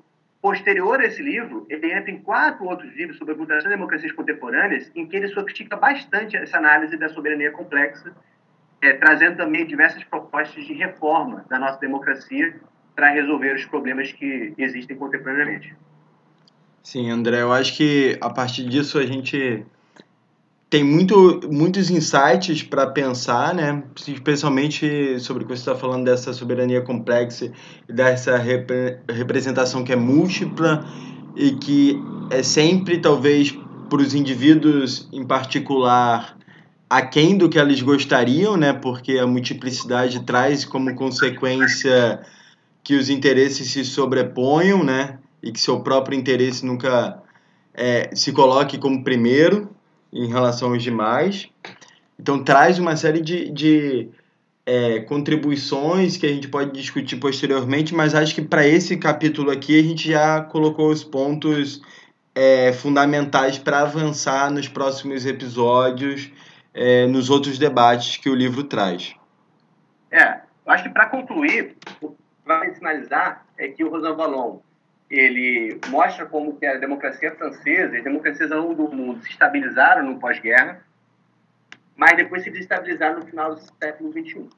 Posterior 0.44 1.00
a 1.00 1.07
esse 1.07 1.22
livro, 1.22 1.64
ele 1.70 1.90
entra 1.90 2.11
em 2.11 2.18
quatro 2.18 2.66
outros 2.66 2.94
livros 2.94 3.16
sobre 3.16 3.33
a 3.33 3.37
mutação 3.38 3.62
de 3.62 3.76
democracias 3.76 4.12
contemporâneas, 4.12 4.92
em 4.94 5.07
que 5.07 5.16
ele 5.16 5.28
sofistica 5.28 5.74
bastante 5.74 6.37
essa 6.37 6.59
análise 6.59 6.98
da 6.98 7.09
soberania 7.09 7.50
complexa, 7.50 8.14
é, 8.83 8.92
trazendo 8.92 9.38
também 9.38 9.64
diversas 9.66 10.04
propostas 10.04 10.66
de 10.66 10.74
reforma 10.74 11.46
da 11.48 11.59
nossa 11.59 11.80
democracia 11.80 12.61
para 12.94 13.09
resolver 13.09 13.54
os 13.54 13.64
problemas 13.64 14.12
que 14.12 14.52
existem 14.59 14.94
contemporaneamente. 14.94 15.74
Sim, 16.83 17.09
André, 17.09 17.40
eu 17.40 17.50
acho 17.50 17.74
que 17.74 18.18
a 18.20 18.28
partir 18.28 18.68
disso 18.68 18.98
a 18.98 19.07
gente 19.07 19.64
tem 20.74 20.82
muito, 20.82 21.40
muitos 21.52 21.88
insights 21.88 22.64
para 22.64 22.84
pensar, 22.88 23.54
né? 23.54 23.84
especialmente 24.08 25.20
sobre 25.20 25.44
o 25.44 25.46
que 25.46 25.54
você 25.54 25.60
está 25.60 25.76
falando 25.76 26.04
dessa 26.04 26.32
soberania 26.32 26.80
complexa 26.80 27.52
e 27.88 27.92
dessa 27.92 28.37
repre 28.37 28.98
representação 29.08 29.84
que 29.84 29.92
é 29.92 29.96
múltipla 29.96 30.84
e 31.37 31.52
que 31.52 31.96
é 32.28 32.42
sempre, 32.42 32.98
talvez, 32.98 33.56
para 33.88 34.02
os 34.02 34.16
indivíduos 34.16 35.08
em 35.12 35.24
particular, 35.24 36.37
aquém 36.90 37.38
do 37.38 37.48
que 37.48 37.56
eles 37.56 37.80
gostariam, 37.80 38.56
né? 38.56 38.72
porque 38.72 39.16
a 39.16 39.28
multiplicidade 39.28 40.24
traz 40.24 40.64
como 40.64 40.92
consequência 40.96 42.20
que 42.82 42.96
os 42.96 43.08
interesses 43.08 43.70
se 43.70 43.84
sobreponham, 43.84 44.82
né? 44.82 45.20
E 45.40 45.52
que 45.52 45.60
seu 45.60 45.78
próprio 45.78 46.18
interesse 46.18 46.66
nunca 46.66 47.22
é, 47.72 48.10
se 48.12 48.32
coloque 48.32 48.76
como 48.76 49.04
primeiro 49.04 49.73
em 50.14 50.29
relação 50.29 50.72
aos 50.72 50.83
demais. 50.83 51.48
Então 52.18 52.42
traz 52.42 52.79
uma 52.79 52.96
série 52.96 53.20
de, 53.20 53.50
de 53.50 54.09
é, 54.64 55.00
contribuições 55.00 56.16
que 56.16 56.24
a 56.24 56.29
gente 56.29 56.48
pode 56.48 56.70
discutir 56.72 57.16
posteriormente, 57.16 57.94
mas 57.94 58.14
acho 58.14 58.35
que 58.35 58.42
para 58.42 58.66
esse 58.66 58.96
capítulo 58.96 59.50
aqui 59.50 59.79
a 59.79 59.83
gente 59.83 60.09
já 60.11 60.40
colocou 60.40 60.90
os 60.90 61.03
pontos 61.03 61.83
é, 62.35 62.72
fundamentais 62.72 63.59
para 63.59 63.81
avançar 63.81 64.50
nos 64.50 64.68
próximos 64.68 65.27
episódios, 65.27 66.31
é, 66.72 67.07
nos 67.07 67.29
outros 67.29 67.59
debates 67.59 68.16
que 68.16 68.31
o 68.31 68.35
livro 68.35 68.64
traz. 68.64 69.14
É, 70.11 70.40
eu 70.66 70.72
acho 70.72 70.85
que 70.85 70.90
para 70.90 71.07
concluir, 71.07 71.77
para 72.44 72.72
finalizar, 72.74 73.44
é 73.59 73.68
que 73.68 73.85
o 73.85 73.90
Rosan 73.90 74.14
Vallon 74.14 74.59
ele 75.10 75.80
mostra 75.88 76.26
como 76.26 76.56
que 76.56 76.66
a 76.66 76.76
democracia 76.76 77.34
francesa 77.34 77.94
e 77.94 77.98
as 77.98 78.04
democracias 78.04 78.50
ao 78.50 78.60
longo 78.60 78.74
do 78.74 78.96
mundo 78.96 79.22
se 79.22 79.30
estabilizaram 79.30 80.04
no 80.04 80.18
pós-guerra, 80.18 80.80
mas 81.96 82.16
depois 82.16 82.42
se 82.42 82.50
desestabilizaram 82.50 83.20
no 83.20 83.26
final 83.26 83.54
do 83.54 83.60
século 83.80 84.12
XXI. 84.12 84.48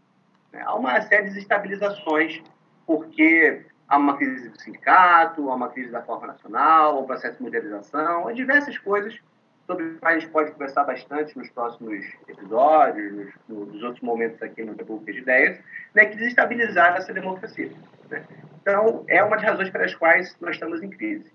É, 0.53 0.63
há 0.63 0.75
uma 0.75 1.01
série 1.03 1.25
de 1.25 1.35
desestabilizações, 1.35 2.43
porque 2.87 3.67
há 3.89 3.99
uma 3.99 4.17
crise 4.17 4.49
do 4.49 4.61
sindicato, 4.61 5.51
há 5.51 5.55
uma 5.55 5.69
crise 5.69 5.91
da 5.91 6.03
forma 6.03 6.29
nacional, 6.29 7.03
um 7.03 7.07
processo 7.07 7.37
de 7.37 7.43
modernização, 7.43 8.29
há 8.29 8.33
diversas 8.33 8.79
coisas 8.79 9.21
sobre 9.67 9.85
as 9.85 9.99
quais 9.99 10.17
a 10.17 10.21
gente 10.21 10.33
pode 10.33 10.53
conversar 10.53 10.85
bastante 10.85 11.37
nos 11.37 11.51
próximos 11.51 12.05
episódios, 12.29 13.35
nos, 13.49 13.73
nos 13.73 13.83
outros 13.83 14.01
momentos 14.01 14.41
aqui 14.41 14.63
no 14.63 14.77
República 14.77 15.13
de 15.13 15.19
Ideias, 15.19 15.59
né, 15.95 16.07
que 16.07 16.17
desestabilizaram 16.17 16.97
essa 16.97 17.13
democracia. 17.13 17.71
Né? 18.09 18.25
Então, 18.63 19.05
é 19.09 19.23
uma 19.23 19.37
das 19.37 19.45
razões 19.45 19.71
pelas 19.71 19.95
quais 19.95 20.37
nós 20.41 20.55
estamos 20.55 20.83
em 20.83 20.91
crise. 20.91 21.31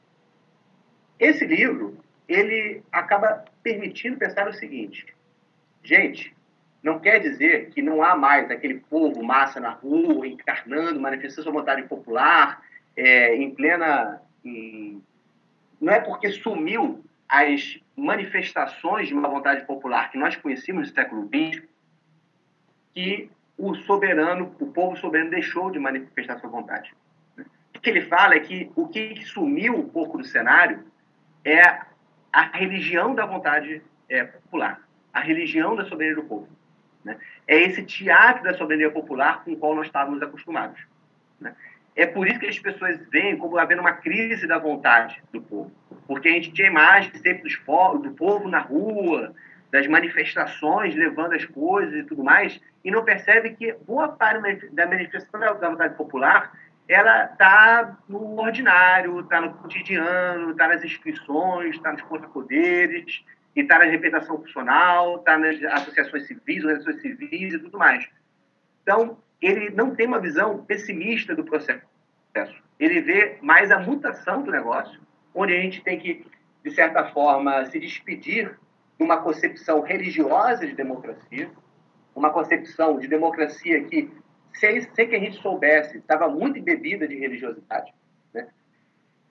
Esse 1.20 1.46
livro, 1.46 1.98
ele 2.28 2.82
acaba 2.91 3.44
permitindo 3.62 4.17
pensar 4.17 4.48
o 4.48 4.54
seguinte, 4.54 5.06
gente, 5.84 6.36
não 6.82 7.00
quer 7.00 7.20
dizer 7.20 7.70
que 7.70 7.82
não 7.82 8.02
há 8.02 8.15
mais 8.15 8.50
aquele 8.50 8.80
povo 8.80 9.22
massa 9.22 9.60
na 9.60 9.70
rua, 9.70 10.26
encarnando, 10.26 11.00
manifestando 11.00 11.44
sua 11.44 11.54
vontade 11.54 11.84
popular, 11.84 12.62
é, 12.96 13.36
em 13.36 13.54
plena... 13.54 14.22
Em... 14.44 15.02
Não 15.80 15.94
é 15.94 16.00
porque 16.00 16.30
sumiu 16.30 17.04
as 17.32 17.80
manifestações 17.96 19.08
de 19.08 19.13
uma 19.13 19.30
vontade 19.30 19.65
popular 19.65 20.12
que 20.12 20.17
nós 20.17 20.36
conhecemos 20.36 20.89
no 20.89 20.94
século 20.94 21.30
XX 21.34 21.63
que 22.94 23.32
o 23.58 23.74
soberano, 23.74 24.54
o 24.60 24.67
povo 24.67 24.98
soberano 24.98 25.30
deixou 25.30 25.72
de 25.72 25.80
manifestar 25.80 26.38
sua 26.39 26.50
vontade. 26.50 26.94
O 27.74 27.80
que 27.80 27.89
ele 27.89 28.02
fala 28.02 28.36
é 28.36 28.39
que 28.41 28.70
o 28.76 28.86
que 28.86 29.24
sumiu 29.24 29.78
um 29.78 29.88
pouco 29.88 30.17
do 30.17 30.26
cenário 30.26 30.84
é 31.46 31.62
a 32.34 32.58
religião 32.58 33.15
da 33.15 33.26
vontade 33.26 33.82
é, 34.10 34.26
popular, 34.26 34.82
a 35.13 35.22
religião 35.22 35.74
da 35.74 35.86
soberania 35.86 36.22
do 36.22 36.28
povo. 36.28 36.50
Né? 37.02 37.17
É 37.48 37.62
esse 37.62 37.82
teatro 37.84 38.44
da 38.44 38.54
soberania 38.56 38.91
popular 38.91 39.44
com 39.46 39.54
o 39.54 39.58
qual 39.58 39.74
nós 39.74 39.86
estávamos 39.86 40.22
acostumados. 40.22 40.82
Né? 41.39 41.56
É 41.96 42.06
por 42.06 42.28
isso 42.28 42.39
que 42.39 42.48
as 42.48 42.60
pessoas 42.60 43.00
veem 43.10 43.38
como 43.38 43.58
havendo 43.58 43.82
uma 43.82 43.94
crise 43.94 44.46
da 44.48 44.58
vontade 44.58 45.24
do 45.32 45.41
povo. 45.41 45.72
Porque 46.12 46.28
a 46.28 46.34
gente 46.34 46.52
tinha 46.52 46.67
imagens 46.67 47.17
sempre 47.21 47.43
dos 47.43 47.58
do 48.02 48.12
povo 48.12 48.50
na 48.50 48.60
rua, 48.60 49.34
das 49.71 49.88
manifestações 49.88 50.93
levando 50.93 51.32
as 51.32 51.45
coisas 51.45 51.95
e 51.95 52.04
tudo 52.04 52.21
mais, 52.21 52.60
e 52.84 52.91
não 52.91 53.06
percebe 53.06 53.52
que 53.52 53.71
boa 53.88 54.10
parte 54.10 54.67
da 54.74 54.86
manifestação 54.86 55.39
da 55.39 55.69
vontade 55.69 55.95
popular 55.95 56.52
ela 56.86 57.28
está 57.28 57.97
no 58.10 58.38
ordinário, 58.41 59.21
está 59.21 59.39
no 59.39 59.54
cotidiano, 59.54 60.52
está 60.52 60.67
nas 60.67 60.84
inscrições, 60.84 61.78
está 61.78 61.93
nos 61.93 62.02
contrapoderes, 62.02 63.24
e 63.56 63.62
está 63.62 63.80
na 63.80 63.86
representação 63.86 64.38
funcional, 64.38 65.15
está 65.15 65.38
nas 65.38 65.63
associações 65.63 66.28
civis, 66.28 66.65
organizações 66.65 67.02
civis 67.02 67.54
e 67.54 67.60
tudo 67.60 67.78
mais. 67.78 68.06
Então, 68.84 69.17
ele 69.41 69.69
não 69.69 69.95
tem 69.95 70.08
uma 70.08 70.19
visão 70.19 70.65
pessimista 70.65 71.34
do 71.34 71.45
processo. 71.45 71.82
Ele 72.78 73.00
vê 73.00 73.38
mais 73.41 73.71
a 73.71 73.80
mutação 73.80 74.43
do 74.43 74.52
negócio, 74.52 75.00
onde 75.34 75.54
a 75.54 75.62
gente 75.62 75.82
tem 75.84 76.00
que, 76.00 76.26
de 76.63 76.72
certa 76.72 77.06
forma, 77.12 77.65
se 77.65 77.80
despedir 77.80 78.58
de 78.98 79.04
uma 79.04 79.17
concepção 79.17 79.82
religiosa 79.82 80.65
de 80.65 80.74
democracia, 80.74 81.50
uma 82.15 82.30
concepção 82.30 83.00
de 83.00 83.08
democracia 83.08 83.84
que, 83.86 84.12
sem, 84.54 84.82
sem 84.82 85.08
que 85.08 85.15
a 85.15 85.20
gente 85.20 85.41
soubesse, 85.41 85.98
estava 85.98 86.28
muito 86.28 86.60
embebida 86.60 87.08
de 87.08 87.15
religiosidade, 87.15 87.94
né? 88.34 88.48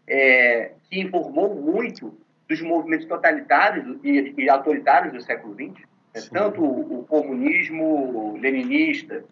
é, 0.06 0.72
que 0.88 1.00
informou 1.00 1.54
muito 1.54 2.18
dos 2.48 2.60
movimentos 2.62 3.06
totalitários 3.06 3.98
e, 4.02 4.34
e 4.36 4.48
autoritários 4.48 5.12
do 5.12 5.20
século 5.20 5.54
XX, 5.54 5.86
né? 6.14 6.22
tanto 6.32 6.64
o, 6.64 7.00
o 7.00 7.04
comunismo 7.04 8.36
leninista 8.38 9.24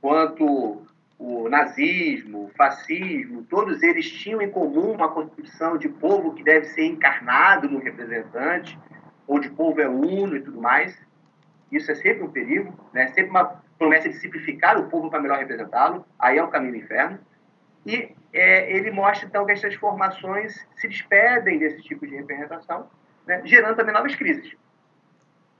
quanto 0.00 0.82
o 1.18 1.48
nazismo, 1.48 2.44
o 2.44 2.48
fascismo, 2.56 3.42
todos 3.42 3.82
eles 3.82 4.08
tinham 4.08 4.40
em 4.40 4.50
comum 4.50 4.92
uma 4.92 5.10
concepção 5.10 5.76
de 5.76 5.88
povo 5.88 6.34
que 6.34 6.44
deve 6.44 6.66
ser 6.66 6.84
encarnado 6.84 7.68
no 7.68 7.80
representante, 7.80 8.78
ou 9.26 9.40
de 9.40 9.50
povo 9.50 9.80
é 9.80 9.88
uno 9.88 10.36
e 10.36 10.40
tudo 10.40 10.60
mais. 10.60 10.96
Isso 11.72 11.90
é 11.90 11.94
sempre 11.96 12.22
um 12.22 12.30
perigo, 12.30 12.72
né? 12.92 13.08
sempre 13.08 13.30
uma 13.30 13.60
promessa 13.76 14.08
de 14.08 14.16
simplificar 14.16 14.78
o 14.78 14.88
povo 14.88 15.10
para 15.10 15.20
melhor 15.20 15.38
representá-lo, 15.38 16.06
aí 16.18 16.38
é 16.38 16.42
o 16.42 16.48
caminho 16.48 16.72
do 16.72 16.78
inferno. 16.78 17.18
E 17.84 18.14
é, 18.32 18.72
ele 18.72 18.90
mostra, 18.90 19.26
então, 19.26 19.44
que 19.44 19.52
as 19.52 19.60
transformações 19.60 20.66
se 20.76 20.88
despedem 20.88 21.58
desse 21.58 21.82
tipo 21.82 22.06
de 22.06 22.14
representação, 22.14 22.88
né, 23.26 23.42
gerando 23.44 23.76
também 23.76 23.92
novas 23.92 24.14
crises. 24.14 24.56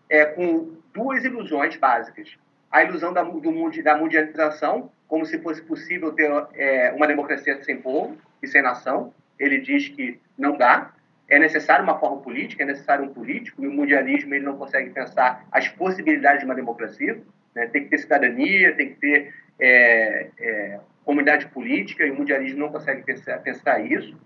É, 0.09 0.25
com 0.25 0.77
duas 0.93 1.25
ilusões 1.25 1.77
básicas. 1.77 2.39
A 2.71 2.85
ilusão 2.85 3.13
da, 3.13 3.23
do, 3.23 3.83
da 3.83 3.97
mundialização, 3.97 4.91
como 5.09 5.25
se 5.25 5.39
fosse 5.39 5.63
possível 5.63 6.13
ter 6.13 6.31
é, 6.55 6.93
uma 6.93 7.07
democracia 7.07 7.61
sem 7.65 7.81
povo 7.81 8.17
e 8.43 8.47
sem 8.47 8.63
nação. 8.63 9.13
Ele 9.39 9.59
diz 9.59 9.89
que 9.89 10.21
não 10.37 10.57
dá. 10.57 10.93
É 11.27 11.39
necessário 11.39 11.83
uma 11.83 11.99
forma 11.99 12.19
política, 12.19 12.63
é 12.63 12.67
necessário 12.67 13.05
um 13.05 13.13
político, 13.13 13.63
e 13.63 13.67
o 13.67 13.73
mundialismo 13.73 14.35
ele 14.35 14.45
não 14.45 14.57
consegue 14.57 14.91
pensar 14.91 15.47
as 15.51 15.69
possibilidades 15.69 16.41
de 16.41 16.45
uma 16.45 16.55
democracia. 16.55 17.21
Né? 17.55 17.67
Tem 17.67 17.85
que 17.85 17.91
ter 17.91 17.99
cidadania, 17.99 18.75
tem 18.77 18.91
que 18.91 19.01
ter 19.01 19.35
é, 19.59 20.29
é, 20.39 20.81
comunidade 21.05 21.47
política 21.49 22.05
e 22.05 22.11
o 22.11 22.15
mundialismo 22.15 22.61
não 22.61 22.71
consegue 22.71 23.03
pensar, 23.03 23.39
pensar 23.41 23.81
isso. 23.81 24.17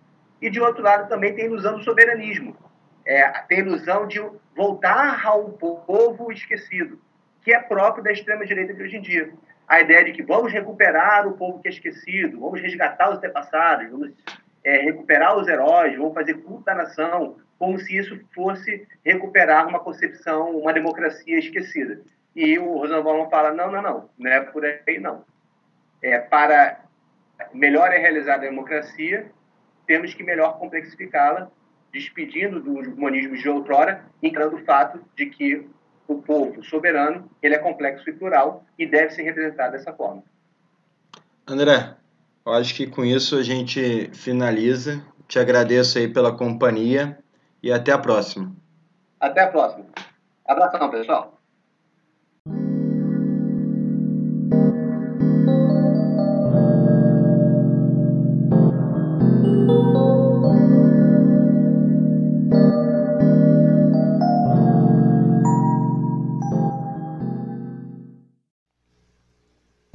E, 0.40 0.50
de 0.50 0.60
outro 0.60 0.82
lado, 0.82 1.08
também 1.08 1.32
tem 1.34 1.44
a 1.44 1.46
ilusão 1.46 1.78
do 1.78 1.84
soberanismo. 1.84 2.56
É, 3.04 3.28
tem 3.48 3.58
a 3.58 3.60
ilusão 3.62 4.06
de 4.06 4.20
voltar 4.56 5.24
ao 5.24 5.50
povo 5.50 6.32
esquecido, 6.32 7.00
que 7.42 7.54
é 7.54 7.60
próprio 7.60 8.02
da 8.02 8.12
extrema-direita 8.12 8.74
de 8.74 8.82
hoje 8.82 8.96
em 8.96 9.00
dia. 9.00 9.32
A 9.72 9.80
ideia 9.80 10.04
de 10.04 10.12
que 10.12 10.22
vamos 10.22 10.52
recuperar 10.52 11.26
o 11.26 11.32
povo 11.32 11.58
que 11.60 11.68
é 11.68 11.70
esquecido, 11.70 12.40
vamos 12.40 12.60
resgatar 12.60 13.10
os 13.10 13.16
antepassados, 13.16 13.90
vamos 13.90 14.12
é, 14.62 14.82
recuperar 14.82 15.36
os 15.38 15.48
heróis, 15.48 15.96
vamos 15.96 16.12
fazer 16.12 16.34
culto 16.42 16.64
da 16.64 16.74
nação, 16.74 17.36
como 17.58 17.78
se 17.78 17.96
isso 17.96 18.20
fosse 18.34 18.86
recuperar 19.02 19.66
uma 19.66 19.80
concepção, 19.80 20.50
uma 20.58 20.74
democracia 20.74 21.38
esquecida. 21.38 22.02
E 22.36 22.58
o 22.58 22.76
Rosanvallon 22.76 23.30
fala, 23.30 23.54
não, 23.54 23.72
não, 23.72 23.80
não, 23.80 24.10
não 24.18 24.30
é 24.30 24.40
por 24.40 24.62
aí 24.62 24.98
não 25.00 25.24
é, 26.02 26.18
para 26.18 26.80
melhor 27.54 27.92
é 27.92 27.98
realizar 27.98 28.34
a 28.34 28.38
democracia, 28.38 29.30
temos 29.86 30.12
que 30.12 30.24
melhor 30.24 30.58
complexificá-la, 30.58 31.50
despedindo 31.92 32.60
dos 32.60 32.88
humanismos 32.88 33.40
de 33.40 33.48
outrora, 33.48 34.04
entrando 34.22 34.56
o 34.56 34.64
fato 34.64 35.02
de 35.16 35.26
que 35.26 35.66
o 36.06 36.20
povo 36.22 36.62
soberano 36.64 37.30
ele 37.42 37.54
é 37.54 37.58
complexo 37.58 38.08
e 38.08 38.12
plural 38.12 38.64
e 38.78 38.86
deve 38.86 39.10
ser 39.10 39.22
representado 39.22 39.72
dessa 39.72 39.92
forma. 39.92 40.22
André, 41.46 41.94
eu 42.44 42.52
acho 42.52 42.74
que 42.74 42.86
com 42.86 43.04
isso 43.04 43.36
a 43.36 43.42
gente 43.42 44.10
finaliza. 44.14 45.04
Te 45.28 45.38
agradeço 45.38 45.98
aí 45.98 46.08
pela 46.08 46.36
companhia 46.36 47.18
e 47.62 47.72
até 47.72 47.92
a 47.92 47.98
próxima. 47.98 48.54
Até 49.18 49.42
a 49.42 49.48
próxima. 49.48 49.86
Abração, 50.44 50.90
pessoal. 50.90 51.41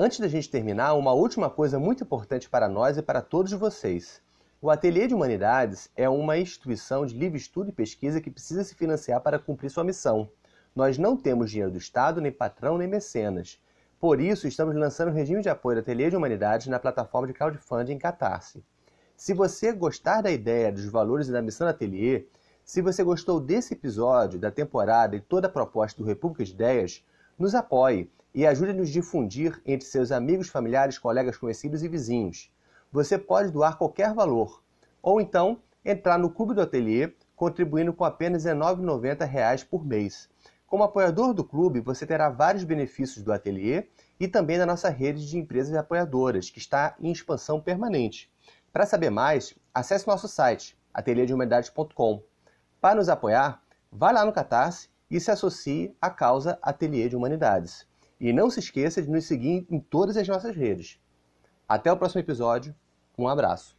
Antes 0.08 0.22
da 0.22 0.28
gente 0.30 0.50
terminar, 0.50 0.94
uma 0.94 1.12
última 1.12 1.50
coisa 1.50 1.78
muito 1.78 2.06
importante 2.06 2.50
para 2.50 2.70
nós 2.70 2.98
e 2.98 3.02
para 3.02 3.22
todos 3.22 3.52
vocês. 3.52 4.22
O 4.62 4.70
Ateliê 4.70 5.06
de 5.06 5.14
Humanidades 5.14 5.90
é 5.98 6.08
uma 6.08 6.38
instituição 6.38 7.06
de 7.06 7.14
livre 7.14 7.38
estudo 7.38 7.72
e 7.72 7.74
pesquisa 7.74 8.22
que 8.22 8.32
precisa 8.32 8.64
se 8.64 8.74
financiar 8.74 9.20
para 9.20 9.38
cumprir 9.38 9.70
sua 9.70 9.84
missão. 9.84 10.30
Nós 10.74 10.98
não 10.98 11.18
temos 11.18 11.52
dinheiro 11.52 11.74
do 11.74 11.78
Estado, 11.78 12.22
nem 12.22 12.32
patrão, 12.32 12.78
nem 12.78 12.88
mecenas. 12.88 13.60
Por 14.00 14.22
isso, 14.22 14.48
estamos 14.48 14.74
lançando 14.78 15.10
o 15.10 15.14
regime 15.14 15.42
de 15.42 15.50
apoio 15.50 15.76
do 15.76 15.82
Ateliê 15.82 16.10
de 16.10 16.16
Humanidades 16.16 16.68
na 16.68 16.80
plataforma 16.80 17.28
de 17.28 17.34
crowdfunding 17.34 17.98
Catarse. 17.98 18.64
Se 19.14 19.34
você 19.34 19.74
gostar 19.74 20.22
da 20.22 20.32
ideia, 20.32 20.72
dos 20.72 20.86
valores 20.86 21.28
e 21.28 21.34
da 21.34 21.42
missão 21.42 21.68
do 21.68 21.72
Ateliê, 21.72 22.28
se 22.64 22.82
você 22.82 23.04
gostou 23.04 23.42
desse 23.42 23.74
episódio, 23.74 24.40
da 24.40 24.52
temporada 24.52 25.18
e 25.18 25.20
toda 25.20 25.48
a 25.48 25.52
proposta 25.52 26.02
do 26.02 26.08
República 26.08 26.46
de 26.46 26.54
Ideias, 26.54 27.04
nos 27.38 27.54
apoie 27.54 28.10
e 28.34 28.46
ajude 28.46 28.72
a 28.72 28.84
difundir 28.84 29.62
entre 29.66 29.88
seus 29.88 30.12
amigos, 30.12 30.50
familiares, 30.50 30.98
colegas, 30.98 31.38
conhecidos 31.38 31.84
e 31.84 31.88
vizinhos. 31.88 32.52
Você 32.92 33.18
pode 33.18 33.52
doar 33.52 33.78
qualquer 33.78 34.14
valor, 34.14 34.64
ou 35.02 35.22
então 35.22 35.60
entrar 35.84 36.18
no 36.18 36.30
Clube 36.30 36.54
do 36.54 36.62
Ateliê, 36.62 37.14
contribuindo 37.36 37.94
com 37.94 38.04
apenas 38.04 38.46
R$ 38.46 38.54
19,90 38.54 39.66
por 39.66 39.86
mês. 39.86 40.30
Como 40.66 40.84
apoiador 40.84 41.34
do 41.34 41.46
clube, 41.46 41.80
você 41.80 42.06
terá 42.06 42.30
vários 42.30 42.66
benefícios 42.66 43.24
do 43.24 43.32
ateliê 43.32 43.88
e 44.20 44.28
também 44.28 44.58
da 44.58 44.66
nossa 44.66 44.90
rede 44.90 45.26
de 45.26 45.38
empresas 45.38 45.74
apoiadoras, 45.74 46.50
que 46.50 46.60
está 46.60 46.94
em 47.00 47.10
expansão 47.10 47.62
permanente. 47.62 48.30
Para 48.74 48.86
saber 48.86 49.10
mais, 49.10 49.56
acesse 49.74 50.06
nosso 50.06 50.28
site, 50.28 50.78
ateliêdehumanidades.com. 50.94 52.22
Para 52.82 52.96
nos 52.96 53.08
apoiar, 53.08 53.62
vá 53.90 54.12
lá 54.12 54.26
no 54.26 54.34
Catarse 54.34 54.90
e 55.10 55.20
se 55.20 55.32
associe 55.32 55.96
à 56.02 56.10
causa 56.10 56.58
Ateliê 56.62 57.08
de 57.10 57.16
Humanidades. 57.16 57.88
E 58.20 58.34
não 58.34 58.50
se 58.50 58.60
esqueça 58.60 59.02
de 59.02 59.10
nos 59.10 59.26
seguir 59.26 59.66
em 59.70 59.80
todas 59.80 60.18
as 60.18 60.28
nossas 60.28 60.56
redes. 60.56 61.00
Até 61.68 61.92
o 61.92 61.98
próximo 61.98 62.22
episódio. 62.22 62.76
Um 63.18 63.28
abraço. 63.28 63.78